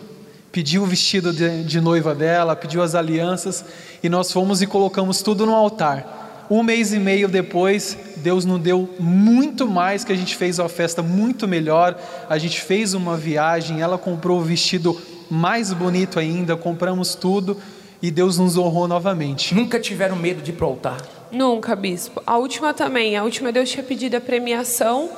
[0.53, 3.65] Pediu o vestido de, de noiva dela, pediu as alianças
[4.03, 6.47] e nós fomos e colocamos tudo no altar.
[6.51, 10.69] Um mês e meio depois, Deus nos deu muito mais, que a gente fez uma
[10.69, 11.97] festa muito melhor.
[12.29, 17.57] A gente fez uma viagem, ela comprou o vestido mais bonito ainda, compramos tudo
[18.03, 19.55] e Deus nos honrou novamente.
[19.55, 21.01] Nunca tiveram medo de ir para o altar?
[21.31, 22.23] Nunca, bispo.
[22.27, 23.17] A última também.
[23.17, 25.11] A última Deus tinha pedido a premiação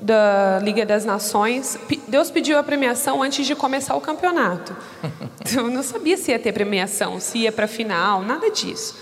[0.00, 1.78] da Liga das Nações.
[2.08, 4.76] Deus pediu a premiação antes de começar o campeonato.
[5.56, 8.96] Eu não sabia se ia ter premiação, se ia para final, nada disso.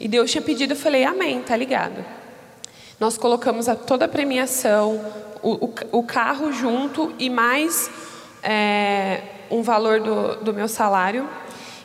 [0.00, 2.02] E Deus tinha pedido, eu falei, amém, tá ligado.
[2.98, 4.98] Nós colocamos a, toda a premiação,
[5.42, 7.90] o, o, o carro junto e mais
[8.42, 9.20] é,
[9.50, 11.28] um valor do, do meu salário.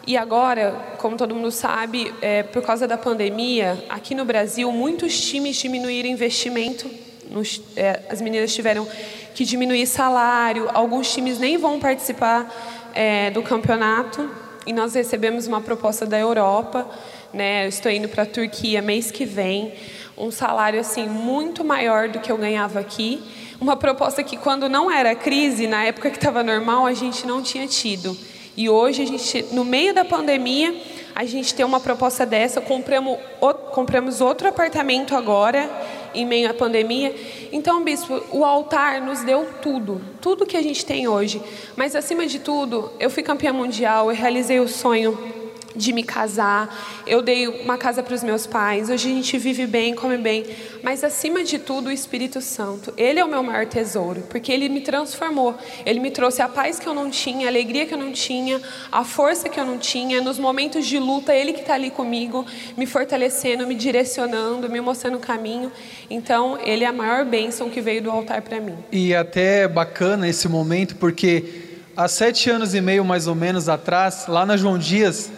[0.08, 5.20] E agora, como todo mundo sabe, é, por causa da pandemia, aqui no Brasil, muitos
[5.20, 6.90] times diminuíram investimento.
[7.30, 8.88] Nos, é, as meninas tiveram
[9.34, 12.54] que diminuir salário, alguns times nem vão participar
[12.94, 14.30] é, do campeonato
[14.66, 16.88] e nós recebemos uma proposta da Europa.
[17.34, 17.66] Né?
[17.66, 19.74] Eu estou indo para a Turquia mês que vem,
[20.18, 23.22] um salário assim muito maior do que eu ganhava aqui.
[23.60, 27.42] Uma proposta que quando não era crise, na época que estava normal, a gente não
[27.42, 28.18] tinha tido.
[28.58, 30.76] E hoje a gente, no meio da pandemia,
[31.14, 33.18] a gente tem uma proposta dessa, compramos,
[33.72, 35.70] compramos outro apartamento agora,
[36.14, 37.16] em meio à pandemia.
[37.52, 41.42] Então, bispo, o altar nos deu tudo, tudo que a gente tem hoje.
[41.76, 45.45] Mas, acima de tudo, eu fui campeã mundial, eu realizei o sonho
[45.76, 49.68] de me casar, eu dei uma casa para os meus pais, hoje a gente vive
[49.68, 50.46] bem, come bem,
[50.82, 54.70] mas acima de tudo o Espírito Santo, ele é o meu maior tesouro, porque ele
[54.70, 57.98] me transformou, ele me trouxe a paz que eu não tinha, a alegria que eu
[57.98, 58.62] não tinha,
[58.92, 62.46] a força que eu não tinha, nos momentos de luta, ele que está ali comigo,
[62.78, 65.72] me fortalecendo, me direcionando, me mostrando o caminho,
[66.10, 68.76] então ele é a maior bênção que veio do altar para mim.
[68.92, 74.26] E até bacana esse momento, porque há sete anos e meio mais ou menos atrás,
[74.28, 75.32] lá na João Dias,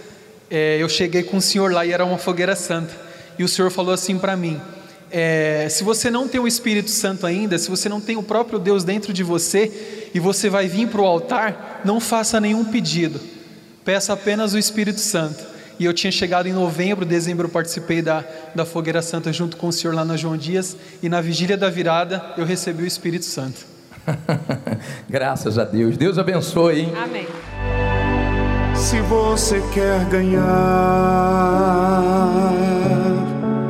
[0.50, 2.94] é, eu cheguei com o senhor lá e era uma fogueira santa.
[3.38, 4.60] E o senhor falou assim para mim:
[5.12, 8.60] é, se você não tem o Espírito Santo ainda, se você não tem o próprio
[8.60, 13.20] Deus dentro de você e você vai vir para o altar, não faça nenhum pedido,
[13.86, 15.58] peça apenas o Espírito Santo.
[15.80, 19.68] E eu tinha chegado em novembro, dezembro, eu participei da, da Fogueira Santa junto com
[19.68, 23.26] o senhor lá na João Dias, e na vigília da virada eu recebi o Espírito
[23.26, 23.66] Santo.
[25.08, 25.96] Graças a Deus.
[25.96, 26.94] Deus abençoe, hein?
[26.96, 27.28] Amém.
[28.78, 30.44] Se você quer ganhar,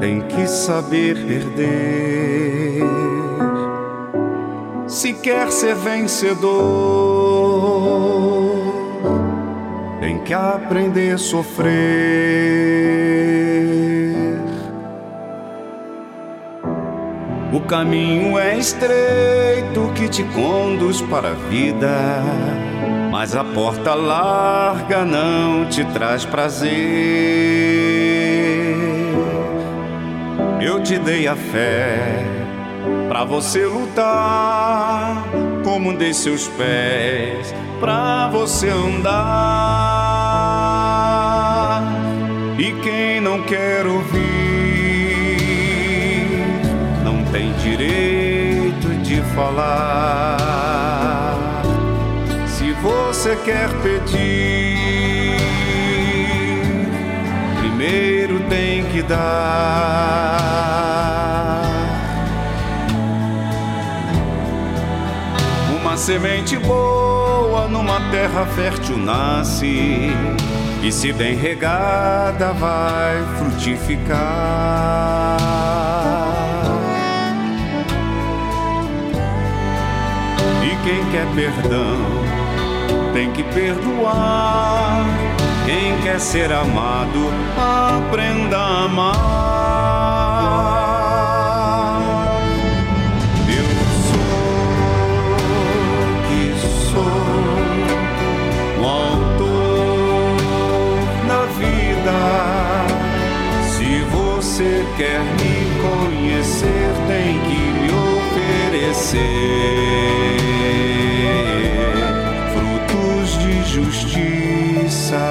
[0.01, 2.83] tem que saber perder.
[4.85, 6.43] Se quer ser vencedor,
[10.01, 11.67] tem que aprender a sofrer.
[17.53, 21.97] O caminho é estreito que te conduz para a vida
[23.19, 26.69] mas a porta larga não te traz prazer.
[30.61, 32.23] Eu te dei a fé
[33.09, 35.23] para você lutar,
[35.63, 39.15] como dei seus pés para você andar.
[42.59, 44.21] E quem não quer ouvir
[47.03, 51.06] não tem direito de falar
[53.27, 55.35] você quer pedir,
[57.59, 59.17] primeiro tem que dar.
[65.77, 70.09] Uma semente boa numa terra fértil nasce,
[70.81, 74.17] e se bem regada vai frutificar.
[80.63, 82.16] E quem quer perdão
[83.17, 85.03] tem que perdoar.
[85.65, 89.15] Quem quer ser amado, aprenda a amar.
[93.49, 93.65] Eu
[94.05, 94.29] sou
[96.27, 96.41] que
[96.91, 97.17] sou
[98.79, 100.37] o autor
[101.27, 102.17] da vida.
[103.71, 107.89] Se você quer me conhecer, tem que me
[108.69, 110.56] oferecer
[113.77, 115.25] justiça.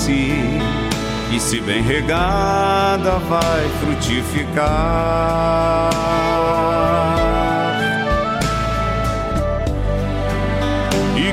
[0.00, 0.60] Nasce.
[1.32, 4.70] E se bem regada vai frutificar.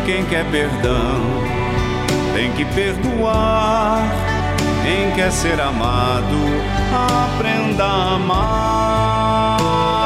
[0.06, 1.22] quem quer perdão
[2.34, 4.10] tem que perdoar.
[4.84, 6.38] Quem quer ser amado,
[7.36, 9.97] aprenda a amar.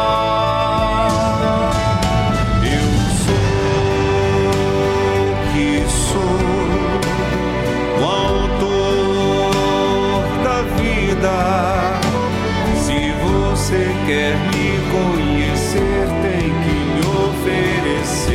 [14.11, 16.99] quer me conhecer tem que me
[17.29, 18.33] oferecer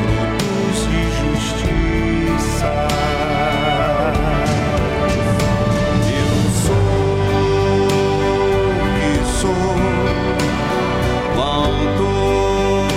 [0.00, 2.72] frutos de justiça.
[6.22, 6.90] Eu sou
[8.72, 9.76] o que sou,
[11.36, 12.88] o autor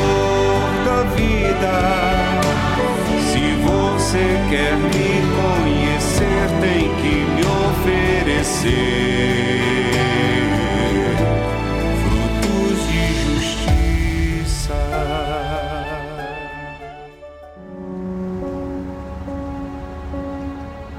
[0.86, 1.76] da vida.
[3.32, 9.01] Se você quer me conhecer, tem que me oferecer.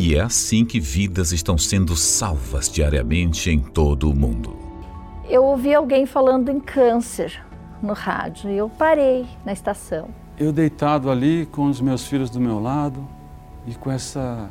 [0.00, 4.56] E é assim que vidas estão sendo salvas diariamente em todo o mundo.
[5.28, 7.44] Eu ouvi alguém falando em câncer
[7.82, 10.08] no rádio e eu parei na estação.
[10.38, 13.04] Eu deitado ali com os meus filhos do meu lado
[13.66, 14.48] e com essa,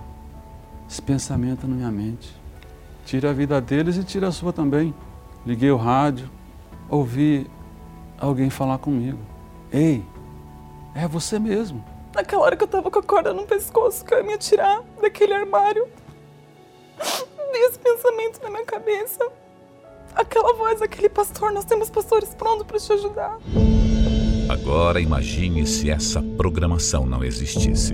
[0.86, 2.36] esse pensamento na minha mente.
[3.06, 4.94] Tira a vida deles e tira a sua também.
[5.46, 6.30] Liguei o rádio,
[6.90, 7.48] ouvi
[8.20, 9.20] alguém falar comigo.
[9.72, 10.04] Ei,
[10.94, 11.82] é você mesmo.
[12.18, 14.82] Naquela hora que eu tava com a corda no pescoço, que eu ia me atirar
[15.00, 15.88] daquele armário,
[17.52, 19.24] desse pensamento na minha cabeça.
[20.16, 23.38] Aquela voz, aquele pastor, nós temos pastores prontos para te ajudar.
[24.50, 27.94] Agora imagine se essa programação não existisse.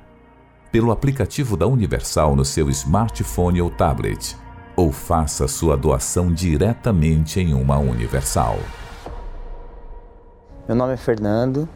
[0.70, 4.36] pelo aplicativo da Universal no seu smartphone ou tablet,
[4.76, 8.58] ou faça sua doação diretamente em uma Universal.
[10.68, 11.68] Meu nome é Fernando,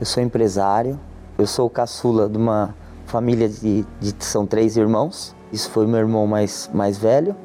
[0.00, 0.98] eu sou empresário,
[1.38, 2.74] eu sou o caçula de uma
[3.04, 5.36] família de, de são três irmãos.
[5.52, 7.36] Isso foi meu irmão mais, mais velho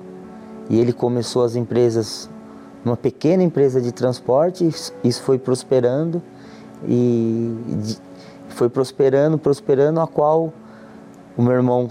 [0.70, 2.30] e ele começou as empresas,
[2.84, 4.68] uma pequena empresa de transporte.
[5.04, 6.22] Isso foi prosperando
[6.88, 7.98] e
[8.48, 10.54] foi prosperando, prosperando, a qual
[11.36, 11.90] o meu irmão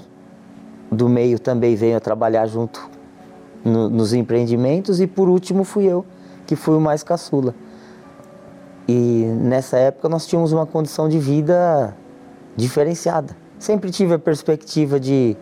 [0.91, 2.89] do meio também veio a trabalhar junto
[3.65, 6.07] no, nos empreendimentos e por último fui eu
[6.47, 7.55] que fui o mais caçula.
[8.87, 11.97] E nessa época nós tínhamos uma condição de vida
[12.55, 13.35] diferenciada.
[13.59, 15.37] Sempre tive a perspectiva de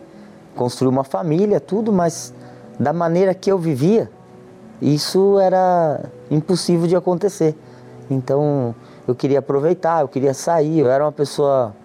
[0.55, 2.33] construir uma família, tudo, mas
[2.79, 4.09] da maneira que eu vivia,
[4.81, 7.55] isso era impossível de acontecer.
[8.09, 8.73] Então
[9.07, 10.79] eu queria aproveitar, eu queria sair.
[10.79, 11.75] Eu era uma pessoa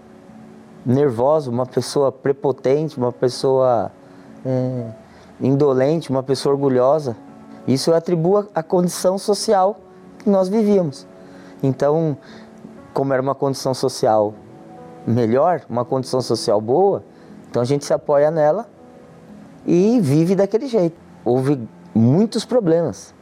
[0.87, 3.91] nervosa, uma pessoa prepotente, uma pessoa
[4.45, 4.87] é,
[5.41, 7.17] indolente, uma pessoa orgulhosa.
[7.67, 9.77] Isso eu atribuo à condição social
[10.19, 11.07] que nós vivíamos.
[11.63, 12.17] Então,
[12.93, 14.35] como era uma condição social
[15.07, 17.03] melhor, uma condição social boa,
[17.49, 18.69] então a gente se apoia nela
[19.67, 20.97] e vive daquele jeito.
[21.25, 21.61] Houve
[21.95, 23.15] muitos problemas.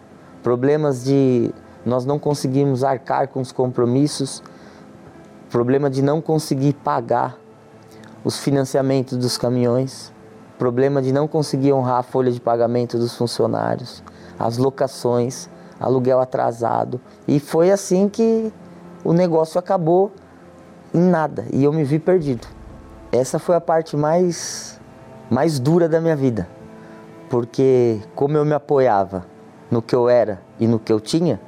[0.43, 1.53] Problemas de
[1.85, 4.43] nós não conseguimos arcar com os compromissos,
[5.51, 7.37] problema de não conseguir pagar
[8.25, 10.13] os financiamentos dos caminhões.
[10.59, 14.03] problema de não conseguir honrar a folha de pagamento dos funcionários,
[14.39, 15.49] as locações,
[15.81, 17.01] aluguel atrasado.
[17.27, 18.53] E foi assim que
[19.05, 20.13] o negócio acabou
[20.93, 22.47] em nada e eu me vi perdido.
[23.13, 24.81] Essa foi a parte mais,
[25.31, 26.49] mais dura da minha vida,
[27.31, 29.25] porque como eu me apoiava
[29.71, 31.41] no que eu era e no que eu tinha,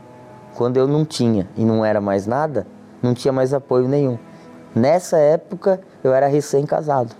[0.55, 2.67] quando eu não tinha e não era mais nada,
[3.03, 4.19] não tinha mais apoio nenhum.
[4.75, 7.15] Nessa época eu era recém-casado.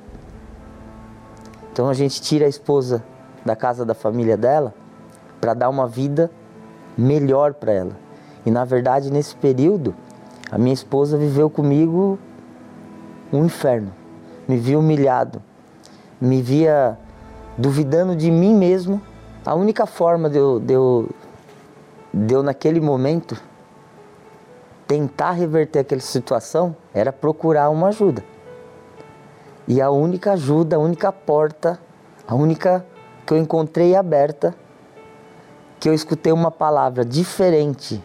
[1.73, 3.03] Então a gente tira a esposa
[3.45, 4.75] da casa da família dela
[5.41, 6.31] para dar uma vida
[6.99, 7.97] melhor para ela.
[8.45, 9.95] E na verdade, nesse período,
[10.51, 12.19] a minha esposa viveu comigo
[13.33, 13.93] um inferno.
[14.49, 15.41] Me via humilhado,
[16.21, 16.99] me via
[17.57, 19.01] duvidando de mim mesmo.
[19.45, 21.09] A única forma de eu, de eu,
[22.13, 23.41] de eu naquele momento,
[24.87, 28.25] tentar reverter aquela situação era procurar uma ajuda.
[29.69, 31.79] E a única ajuda, a única porta,
[32.27, 32.85] a única
[33.27, 34.55] que eu encontrei aberta
[35.81, 38.03] que eu escutei uma palavra diferente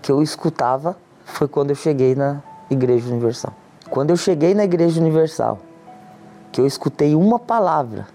[0.00, 3.54] que eu escutava foi quando eu cheguei na Igreja Universal.
[3.88, 5.60] Quando eu cheguei na Igreja Universal,
[6.50, 8.08] que eu escutei uma palavra,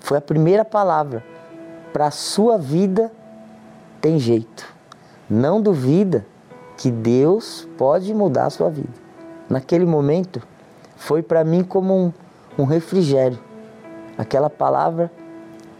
[0.00, 1.24] foi a primeira palavra
[1.92, 3.12] para a sua vida
[4.00, 4.66] tem jeito.
[5.30, 6.26] Não duvida
[6.76, 8.92] que Deus pode mudar a sua vida.
[9.48, 10.42] Naquele momento,
[10.96, 12.12] foi para mim como um,
[12.58, 13.38] um refrigério.
[14.18, 15.10] Aquela palavra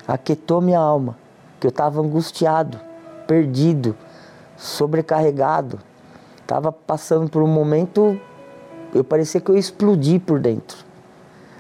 [0.07, 1.17] aquietou minha alma
[1.61, 2.81] que eu estava angustiado,
[3.27, 3.97] perdido,
[4.57, 5.79] sobrecarregado.
[6.41, 8.21] Estava passando por um momento,
[8.95, 10.79] eu parecia que eu ia explodir por dentro.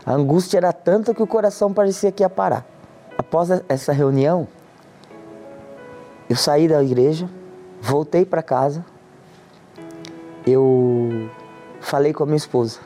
[0.04, 2.64] A angústia era tanta que o coração parecia que ia parar.
[3.18, 4.46] Após essa reunião,
[6.28, 7.28] eu saí da igreja,
[7.80, 8.84] voltei para casa,
[10.46, 11.28] eu
[11.80, 12.78] falei com a minha esposa.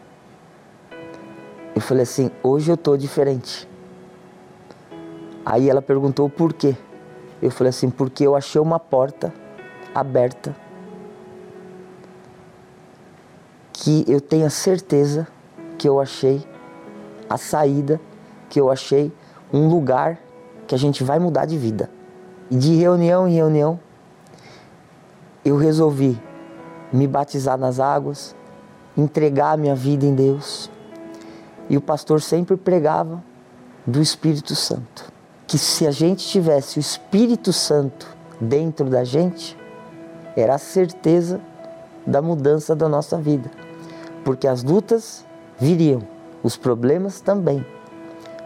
[1.75, 3.69] Eu falei assim: hoje eu tô diferente.
[5.45, 6.77] Aí ela perguntou por quê.
[7.43, 9.33] Eu falei assim, porque eu achei uma porta
[9.95, 10.55] aberta
[13.73, 15.27] que eu tenho certeza
[15.79, 16.47] que eu achei
[17.29, 17.99] a saída,
[18.51, 19.11] que eu achei
[19.53, 20.19] um lugar
[20.67, 21.91] que a gente vai mudar de vida.
[22.51, 23.81] E de reunião em reunião,
[25.43, 26.21] eu resolvi
[26.93, 28.37] me batizar nas águas,
[28.97, 30.71] entregar a minha vida em Deus.
[31.71, 33.23] E o pastor sempre pregava
[33.87, 35.20] do Espírito Santo
[35.51, 38.07] que se a gente tivesse o Espírito Santo
[38.41, 39.59] dentro da gente,
[40.37, 41.41] era a certeza
[42.07, 43.51] da mudança da nossa vida.
[44.25, 45.25] Porque as lutas
[45.59, 46.07] viriam,
[46.41, 47.67] os problemas também.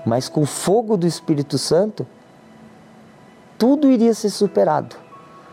[0.06, 2.06] Mas com o fogo do Espírito Santo,
[3.58, 4.96] tudo iria ser superado.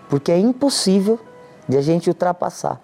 [0.09, 1.19] Porque é impossível
[1.67, 2.79] de a gente ultrapassar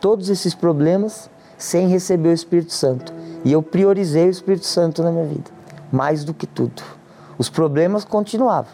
[0.00, 3.12] todos esses problemas sem receber o Espírito Santo.
[3.44, 5.50] E eu priorizei o Espírito Santo na minha vida,
[5.90, 6.97] mais do que tudo.
[7.38, 8.72] Os problemas continuavam.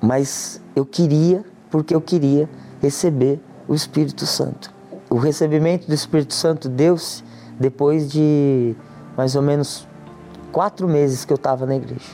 [0.00, 2.48] Mas eu queria, porque eu queria
[2.80, 4.72] receber o Espírito Santo.
[5.10, 7.24] O recebimento do Espírito Santo deu-se
[7.58, 8.74] depois de
[9.16, 9.86] mais ou menos
[10.50, 12.10] quatro meses que eu estava na igreja.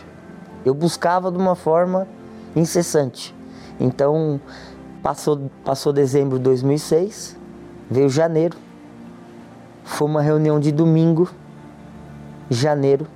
[0.65, 2.07] Eu buscava de uma forma
[2.57, 3.35] incessante.
[3.79, 4.41] Então,
[5.03, 7.37] passou, passou dezembro de 2006,
[7.91, 8.57] veio janeiro,
[9.85, 11.31] foi uma reunião de domingo,
[12.51, 13.07] janeiro,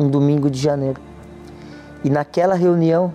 [0.00, 1.00] um domingo de janeiro.
[2.02, 3.12] E naquela reunião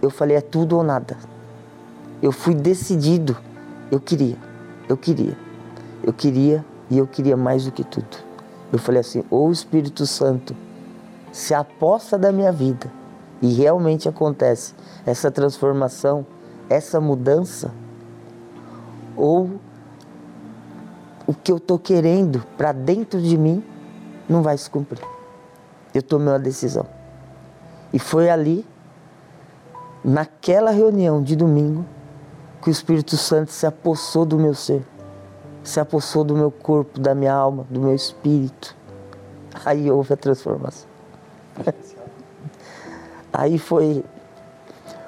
[0.00, 1.18] eu falei: é tudo ou nada.
[2.22, 3.36] Eu fui decidido.
[3.90, 4.36] Eu queria,
[4.88, 5.36] eu queria,
[6.02, 8.16] eu queria e eu queria mais do que tudo.
[8.72, 10.56] Eu falei assim: ou o Espírito Santo
[11.30, 12.90] se aposta da minha vida
[13.42, 14.74] e realmente acontece
[15.04, 16.24] essa transformação,
[16.70, 17.70] essa mudança,
[19.16, 19.50] ou
[21.26, 23.62] o que eu estou querendo para dentro de mim
[24.28, 25.13] não vai se cumprir
[25.94, 26.86] eu tomei uma decisão.
[27.92, 28.66] E foi ali,
[30.04, 31.86] naquela reunião de domingo,
[32.60, 34.82] que o Espírito Santo se apossou do meu ser,
[35.62, 38.76] se apossou do meu corpo, da minha alma, do meu espírito.
[39.64, 40.88] Aí houve a transformação.
[43.32, 44.04] Aí foi,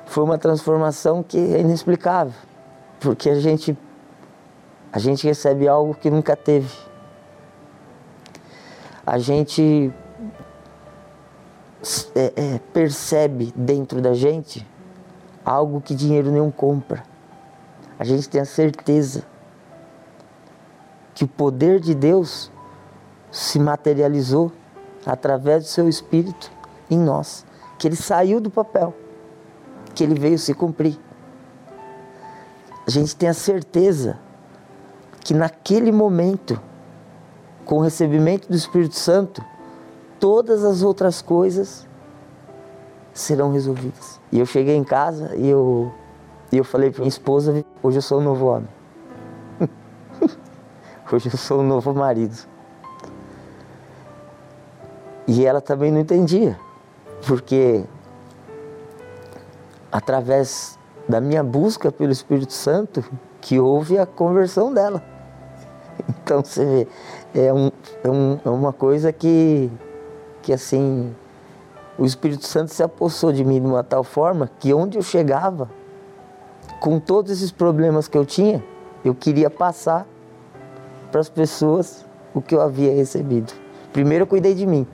[0.04, 2.34] foi uma transformação que é inexplicável,
[3.00, 3.76] porque a gente,
[4.92, 6.72] a gente recebe algo que nunca teve.
[9.04, 9.92] A gente
[12.14, 14.66] é, é, percebe dentro da gente
[15.44, 17.04] algo que dinheiro nenhum compra.
[17.98, 19.24] A gente tem a certeza
[21.14, 22.50] que o poder de Deus
[23.30, 24.52] se materializou
[25.04, 26.50] através do seu Espírito
[26.90, 27.46] em nós,
[27.78, 28.94] que ele saiu do papel,
[29.94, 30.98] que ele veio se cumprir.
[32.86, 34.18] A gente tem a certeza
[35.20, 36.60] que naquele momento,
[37.64, 39.42] com o recebimento do Espírito Santo,
[40.18, 41.86] todas as outras coisas
[43.12, 44.20] serão resolvidas.
[44.30, 45.92] E eu cheguei em casa e eu,
[46.52, 48.68] e eu falei para minha esposa: hoje eu sou um novo homem.
[51.10, 52.36] hoje eu sou um novo marido.
[55.26, 56.56] E ela também não entendia,
[57.26, 57.84] porque
[59.90, 63.04] através da minha busca pelo Espírito Santo
[63.40, 65.02] que houve a conversão dela.
[66.22, 66.86] Então você
[67.32, 67.70] vê, é, um,
[68.04, 69.70] é, um, é uma coisa que,
[70.46, 71.12] que assim,
[71.98, 75.68] o Espírito Santo se apossou de mim de uma tal forma que onde eu chegava,
[76.78, 78.62] com todos esses problemas que eu tinha,
[79.04, 80.06] eu queria passar
[81.10, 83.52] para as pessoas o que eu havia recebido.
[83.92, 84.86] Primeiro eu cuidei de mim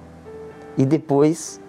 [0.78, 1.60] e depois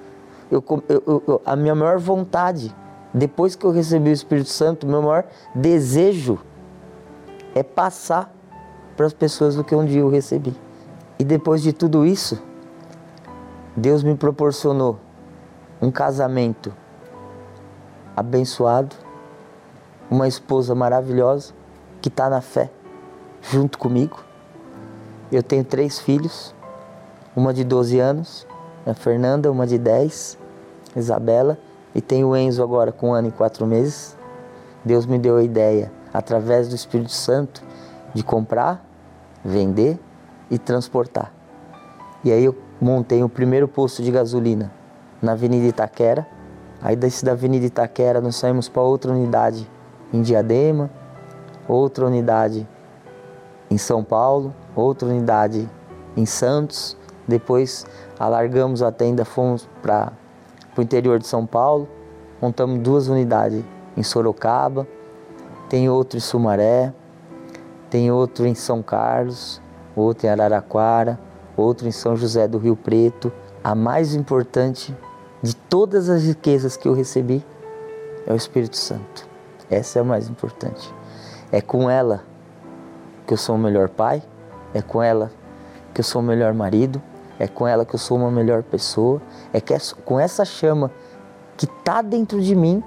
[0.50, 2.74] eu, eu, eu, a minha maior vontade,
[3.14, 6.40] depois que eu recebi o Espírito Santo, meu maior desejo
[7.54, 8.34] é passar
[8.96, 10.56] para as pessoas o que um dia eu recebi.
[11.20, 12.42] E depois de tudo isso,
[13.76, 15.00] Deus me proporcionou
[15.82, 16.72] um casamento
[18.16, 18.96] abençoado,
[20.12, 21.54] uma esposa maravilhosa
[22.00, 22.70] que está na fé
[23.42, 24.24] junto comigo.
[25.32, 26.54] Eu tenho três filhos,
[27.36, 28.46] uma de 12 anos,
[28.86, 30.38] a Fernanda, uma de 10,
[30.96, 31.58] Isabela,
[31.96, 34.16] e tenho o Enzo agora com um ano e quatro meses.
[34.86, 37.64] Deus me deu a ideia, através do Espírito Santo,
[38.14, 38.86] de comprar,
[39.44, 40.00] vender
[40.52, 41.34] e transportar.
[42.24, 44.72] E aí eu montei o primeiro posto de gasolina
[45.22, 46.26] na Avenida Itaquera.
[46.82, 49.70] Aí desse da Avenida Itaquera nós saímos para outra unidade
[50.12, 50.90] em Diadema,
[51.68, 52.68] outra unidade
[53.70, 55.70] em São Paulo, outra unidade
[56.16, 56.98] em Santos.
[57.28, 57.86] Depois
[58.20, 60.14] alargamos a tenda, fomos para
[60.78, 61.88] o interior de São Paulo,
[62.42, 63.64] montamos duas unidades
[63.98, 64.88] em Sorocaba,
[65.70, 66.94] tem outro em Sumaré,
[67.90, 69.62] tem outro em São Carlos,
[69.96, 71.20] outro em Araraquara,
[71.56, 73.32] outro em São José do Rio Preto.
[73.64, 74.96] A mais importante
[75.42, 77.46] de todas as riquezas que eu recebi
[78.26, 79.28] é o Espírito Santo.
[79.70, 80.94] Essa é a mais importante.
[81.52, 82.24] É com ela
[83.26, 84.22] que eu sou o melhor pai,
[84.74, 85.32] é com ela
[85.94, 87.02] que eu sou o melhor marido,
[87.40, 89.22] é com ela que eu sou uma melhor pessoa,
[89.54, 89.60] é
[90.04, 90.92] com essa chama
[91.56, 92.84] que está dentro de mim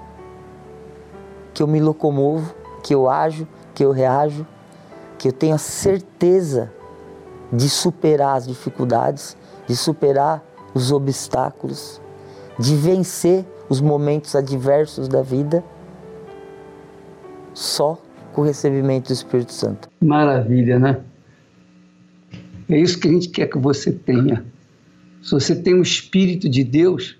[1.53, 2.53] que eu me locomovo,
[2.83, 4.45] que eu ajo, que eu reajo,
[5.17, 6.71] que eu tenho a certeza
[7.51, 9.37] de superar as dificuldades,
[9.67, 10.43] de superar
[10.73, 12.01] os obstáculos,
[12.59, 15.63] de vencer os momentos adversos da vida
[17.53, 18.01] só
[18.33, 19.89] com o recebimento do Espírito Santo.
[20.01, 20.99] Maravilha, né?
[22.69, 24.45] É isso que a gente quer que você tenha.
[25.23, 27.17] Se você tem o Espírito de Deus,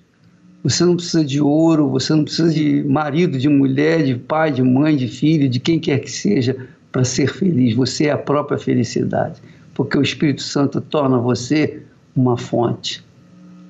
[0.64, 4.62] você não precisa de ouro, você não precisa de marido, de mulher, de pai, de
[4.62, 6.56] mãe, de filho, de quem quer que seja,
[6.92, 7.76] para ser feliz.
[7.76, 9.42] Você é a própria felicidade,
[9.78, 11.84] porque o Espírito Santo torna você
[12.16, 13.06] uma fonte,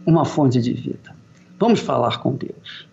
[0.06, 1.14] uma fonte de vida.
[1.60, 2.88] Vamos falar com Deus.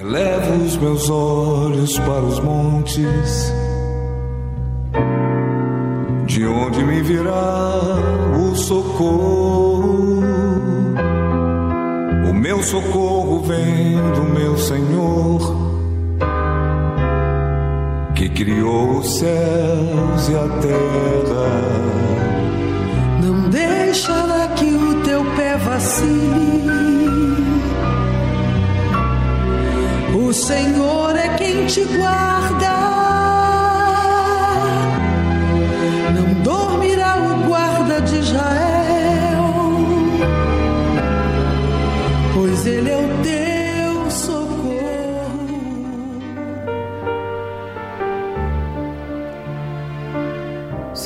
[0.00, 3.52] Elevo os meus olhos para os montes,
[6.24, 7.74] de onde me virá
[8.40, 10.22] o socorro.
[12.30, 15.65] O meu socorro vem do meu Senhor,
[18.36, 21.48] criou os céus e a terra.
[23.22, 26.46] Não deixará que o teu pé vacile
[30.14, 32.95] O Senhor é quem te guarda.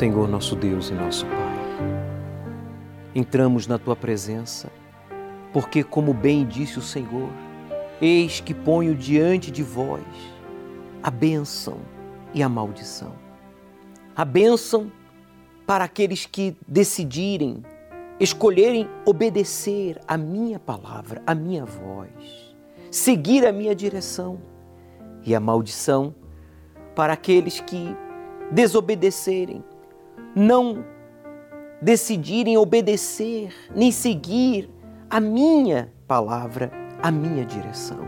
[0.01, 1.59] Senhor, nosso Deus e nosso Pai,
[3.15, 4.73] entramos na tua presença,
[5.53, 7.29] porque, como bem disse o Senhor,
[8.01, 10.03] Eis que ponho diante de vós
[11.03, 11.81] a bênção
[12.33, 13.13] e a maldição.
[14.17, 14.91] A bênção
[15.67, 17.63] para aqueles que decidirem,
[18.19, 22.57] escolherem obedecer a minha palavra, a minha voz,
[22.91, 24.41] seguir a minha direção.
[25.27, 26.15] E a maldição
[26.95, 27.95] para aqueles que
[28.51, 29.63] desobedecerem,
[30.35, 30.85] não
[31.81, 34.69] decidirem obedecer nem seguir
[35.09, 36.71] a minha palavra
[37.03, 38.07] a minha direção.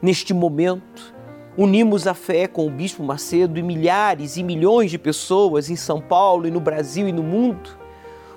[0.00, 1.14] Neste momento,
[1.56, 6.00] unimos a fé com o Bispo Macedo e milhares e milhões de pessoas em São
[6.00, 7.78] Paulo e no Brasil e no mundo,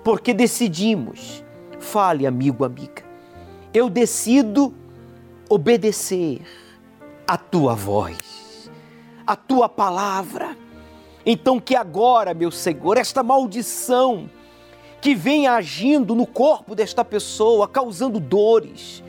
[0.03, 1.43] porque decidimos,
[1.79, 3.03] fale amigo, amiga,
[3.73, 4.73] eu decido
[5.49, 6.41] obedecer
[7.25, 8.69] a tua voz,
[9.25, 10.62] a tua palavra.
[11.25, 14.29] Então, que agora, meu Senhor, esta maldição
[15.01, 19.03] que vem agindo no corpo desta pessoa, causando dores,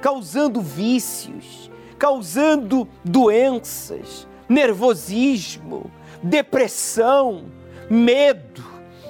[0.00, 5.90] causando vícios, causando doenças, nervosismo,
[6.22, 7.46] depressão,
[7.88, 8.64] medo,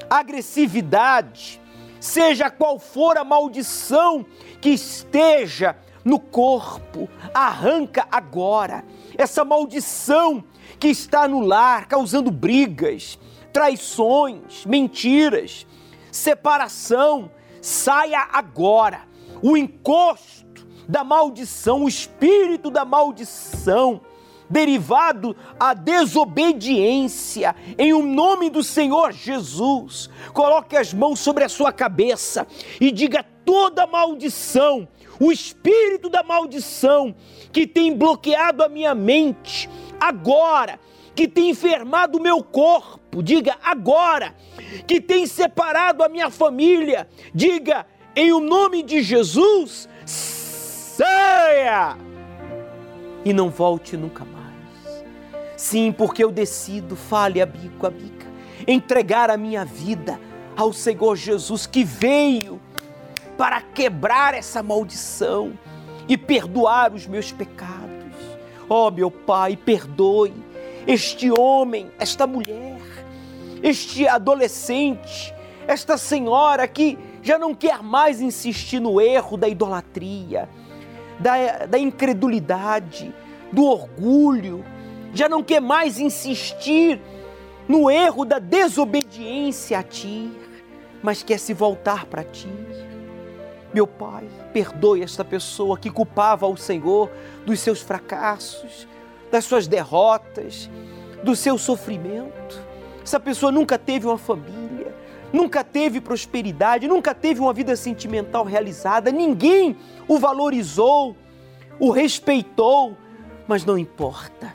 [0.09, 1.61] agressividade,
[1.99, 4.25] seja qual for a maldição
[4.61, 8.85] que esteja no corpo, arranca agora
[9.17, 10.45] essa maldição
[10.79, 13.19] que está no lar, causando brigas,
[13.53, 15.67] traições, mentiras,
[16.11, 17.31] separação.
[17.61, 19.03] Saia agora
[19.43, 24.03] o encosto da maldição, o espírito da maldição
[24.49, 30.11] derivado à desobediência, em o um nome do Senhor Jesus.
[30.33, 32.47] Coloque as mãos sobre a sua cabeça
[32.81, 34.87] e diga toda maldição,
[35.21, 37.15] o espírito da maldição
[37.53, 39.69] que tem bloqueado a minha mente,
[40.01, 40.79] agora,
[41.15, 44.35] que tem enfermado o meu corpo, diga agora,
[44.87, 47.87] que tem separado a minha família, diga
[48.17, 51.97] em o nome de Jesus, saia
[53.25, 55.05] e não volte nunca mais.
[55.57, 58.27] Sim, porque eu decido, fale a bico a bica,
[58.67, 60.21] entregar a minha vida
[60.57, 62.61] ao Senhor Jesus que veio
[63.37, 65.59] para quebrar essa maldição
[66.09, 67.85] e perdoar os meus pecados.
[68.69, 70.33] Ó oh, meu Pai, perdoe
[70.87, 72.81] este homem, esta mulher,
[73.63, 75.35] este adolescente,
[75.67, 80.49] esta senhora que já não quer mais insistir no erro da idolatria,
[81.19, 83.15] da, da incredulidade,
[83.51, 84.65] do orgulho,
[85.15, 87.01] já não quer mais insistir
[87.69, 90.31] no erro da desobediência a Ti,
[91.03, 92.49] mas quer se voltar para Ti.
[93.75, 97.11] Meu Pai, perdoe esta pessoa que culpava o Senhor
[97.45, 98.87] dos seus fracassos,
[99.33, 100.71] das suas derrotas,
[101.25, 102.63] do seu sofrimento.
[103.03, 104.95] Essa pessoa nunca teve uma família,
[105.33, 111.17] nunca teve prosperidade, nunca teve uma vida sentimental realizada, ninguém o valorizou,
[111.81, 112.97] o respeitou,
[113.49, 114.55] mas não importa.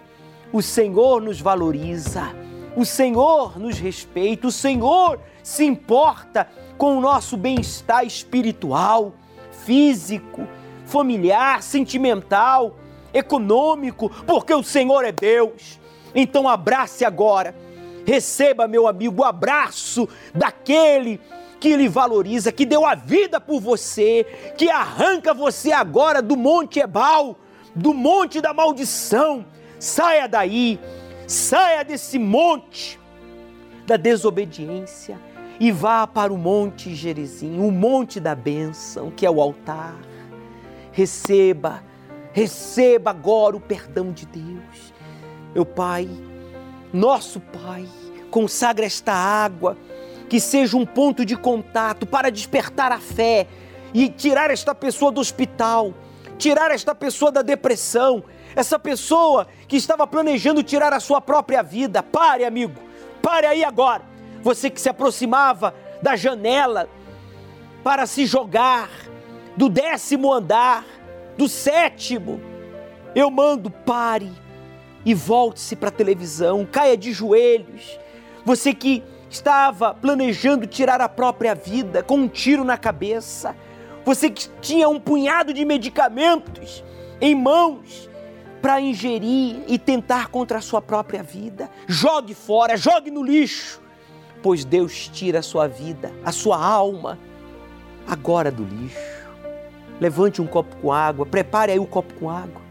[0.54, 2.34] O Senhor nos valoriza,
[2.80, 9.14] o Senhor nos respeita, o Senhor se importa com o nosso bem-estar espiritual,
[9.66, 10.48] físico,
[10.86, 12.78] familiar, sentimental,
[13.14, 15.78] econômico, porque o Senhor é Deus.
[16.16, 17.54] Então abrace agora,
[18.06, 21.20] receba, meu amigo, o abraço daquele
[21.60, 24.26] que lhe valoriza, que deu a vida por você,
[24.58, 27.36] que arranca você agora do Monte Ebal,
[27.76, 29.46] do monte da maldição.
[29.78, 30.80] Saia daí,
[31.30, 33.00] saia desse monte
[33.86, 35.20] da desobediência
[35.60, 39.96] e vá para o Monte Gerizim, o Monte da Bênção, que é o altar.
[40.92, 41.84] Receba,
[42.34, 44.92] receba agora o perdão de Deus.
[45.54, 46.10] Meu Pai,
[46.92, 47.86] nosso Pai,
[48.32, 49.78] consagra esta água,
[50.28, 53.46] que seja um ponto de contato para despertar a fé
[53.94, 55.94] e tirar esta pessoa do hospital,
[56.40, 58.24] tirar esta pessoa da depressão,
[58.56, 62.02] essa pessoa que estava planejando tirar a sua própria vida.
[62.02, 62.80] Pare, amigo,
[63.22, 64.04] pare aí agora.
[64.42, 66.90] Você que se aproximava da janela
[67.84, 68.90] para se jogar
[69.56, 70.86] do décimo andar,
[71.38, 72.42] do sétimo,
[73.16, 74.32] eu mando pare
[75.06, 78.00] e volte-se para a televisão, caia de joelhos.
[78.46, 83.56] Você que estava planejando tirar a própria vida com um tiro na cabeça,
[84.06, 86.84] você que tinha um punhado de medicamentos
[87.22, 88.09] em mãos
[88.62, 93.82] para ingerir e tentar contra a sua própria vida, jogue fora, jogue no lixo
[94.42, 97.18] pois Deus tira a sua vida, a sua alma,
[98.08, 99.20] agora do lixo.
[100.00, 102.62] Levante um copo com água, prepare aí o um copo com água,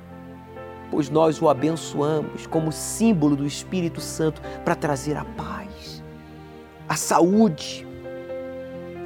[0.90, 6.02] pois nós o abençoamos como símbolo do Espírito Santo para trazer a paz,
[6.88, 7.86] a saúde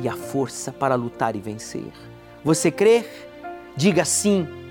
[0.01, 1.93] e a força para lutar e vencer.
[2.45, 3.05] Você crê?
[3.76, 4.61] Diga sim.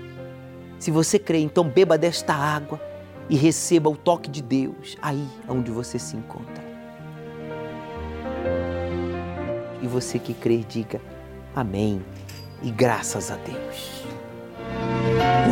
[0.82, 2.82] Se você crê, então beba desta água
[3.30, 6.60] e receba o toque de Deus aí onde você se encontra.
[9.80, 11.00] E você que crê, diga
[11.54, 12.04] amém
[12.64, 14.02] e graças a Deus.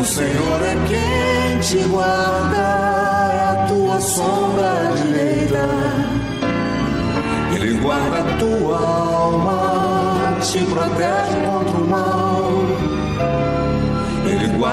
[0.00, 2.56] O Senhor é quem te guarda,
[3.32, 5.68] é a tua sombra direita.
[7.54, 12.29] Ele guarda a tua alma, te protege contra o mal.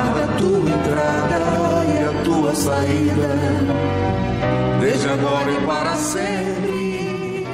[0.07, 1.37] Guarda a tua entrada
[1.85, 3.35] e a tua saída,
[4.79, 7.47] desde agora e para sempre.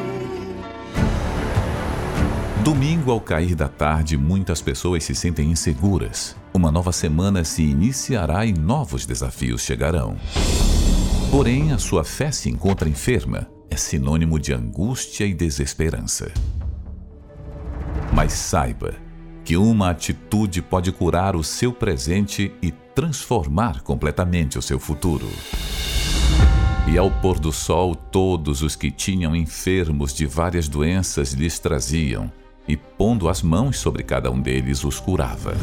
[2.63, 6.35] Domingo, ao cair da tarde, muitas pessoas se sentem inseguras.
[6.53, 10.15] Uma nova semana se iniciará e novos desafios chegarão.
[11.31, 13.47] Porém, a sua fé se encontra enferma.
[13.69, 16.31] É sinônimo de angústia e desesperança.
[18.13, 19.02] Mas saiba
[19.43, 25.27] que uma atitude pode curar o seu presente e transformar completamente o seu futuro.
[26.87, 32.31] E ao pôr do sol, todos os que tinham enfermos de várias doenças lhes traziam,
[32.67, 35.55] e pondo as mãos sobre cada um deles, os curava.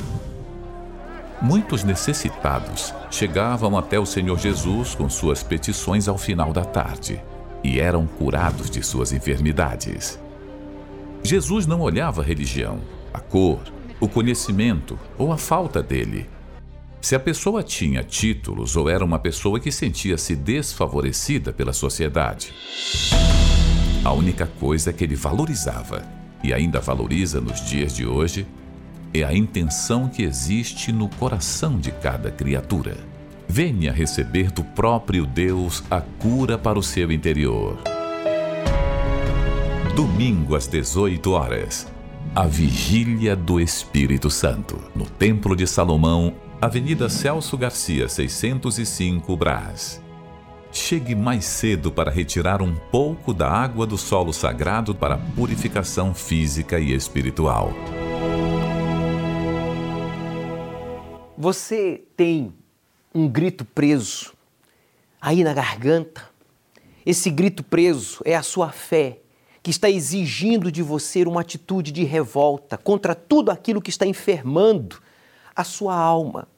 [1.41, 7.23] Muitos necessitados chegavam até o Senhor Jesus com suas petições ao final da tarde
[7.63, 10.19] e eram curados de suas enfermidades.
[11.23, 12.81] Jesus não olhava religião,
[13.13, 13.61] a cor,
[14.01, 16.27] o conhecimento ou a falta dele
[17.01, 22.53] se a pessoa tinha títulos ou era uma pessoa que sentia-se desfavorecida pela sociedade.
[24.05, 26.03] A única coisa que ele valorizava,
[26.43, 28.47] e ainda valoriza nos dias de hoje,
[29.15, 32.97] é a intenção que existe no coração de cada criatura.
[33.49, 37.79] Venha receber do próprio Deus a cura para o seu interior.
[39.97, 41.87] Domingo às 18 horas.
[42.33, 50.01] A Vigília do Espírito Santo, no Templo de Salomão, Avenida Celso Garcia, 605, Brás.
[50.71, 56.79] Chegue mais cedo para retirar um pouco da água do solo sagrado para purificação física
[56.79, 57.73] e espiritual.
[61.37, 62.55] Você tem
[63.13, 64.33] um grito preso
[65.21, 66.31] aí na garganta.
[67.05, 69.19] Esse grito preso é a sua fé
[69.63, 75.01] que está exigindo de você uma atitude de revolta contra tudo aquilo que está enfermando
[75.55, 76.49] a sua alma.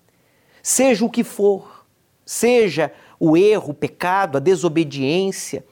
[0.62, 1.84] Seja o que for,
[2.24, 5.64] seja o erro, o pecado, a desobediência,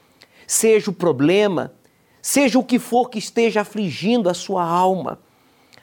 [0.45, 1.73] seja o problema,
[2.21, 5.19] seja o que for que esteja afligindo a sua alma,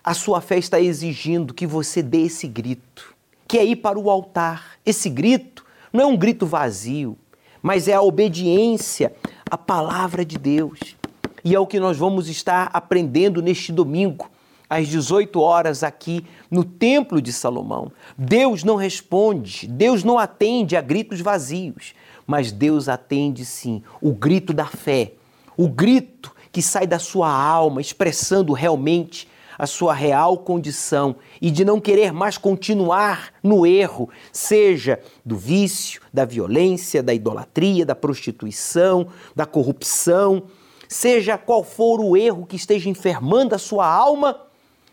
[0.04, 3.14] a sua fé está exigindo que você dê esse grito,
[3.46, 4.78] que é ir para o altar.
[4.84, 7.16] Esse grito não é um grito vazio,
[7.62, 9.14] mas é a obediência
[9.50, 10.97] à palavra de Deus.
[11.44, 14.30] E é o que nós vamos estar aprendendo neste domingo
[14.68, 17.90] às 18 horas aqui no Templo de Salomão.
[18.16, 21.94] Deus não responde, Deus não atende a gritos vazios,
[22.26, 25.12] mas Deus atende sim o grito da fé,
[25.56, 29.28] o grito que sai da sua alma, expressando realmente
[29.58, 36.00] a sua real condição e de não querer mais continuar no erro, seja do vício,
[36.12, 40.44] da violência, da idolatria, da prostituição, da corrupção,
[40.88, 44.40] seja qual for o erro que esteja enfermando a sua alma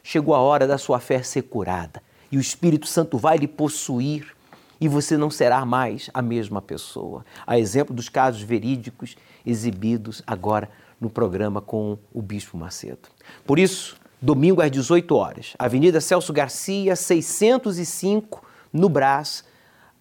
[0.04, 4.36] chegou a hora da sua fé ser curada e o Espírito Santo vai lhe possuir
[4.80, 7.26] e você não será mais a mesma pessoa.
[7.48, 9.16] A exemplo dos casos verídicos
[9.46, 10.70] exibidos agora
[11.00, 13.10] no programa com o Bispo Macedo.
[13.46, 19.44] Por isso, domingo às 18 horas, Avenida Celso Garcia, 605, no Brás,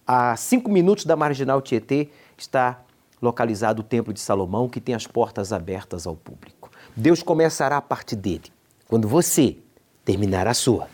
[0.05, 2.84] a 5 minutos da Marginal Tietê, está
[3.21, 6.69] localizado o Templo de Salomão, que tem as portas abertas ao público.
[6.95, 8.53] Deus começará a partir dele.
[8.87, 9.57] Quando você
[10.03, 10.87] terminar a sua.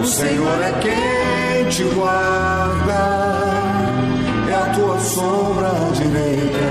[0.00, 2.92] O Senhor é quem te guarda,
[4.48, 6.68] é a tua sombra direita.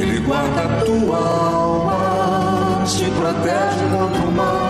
[0.00, 4.69] Ele guarda a tua alma, te protege contra o mal.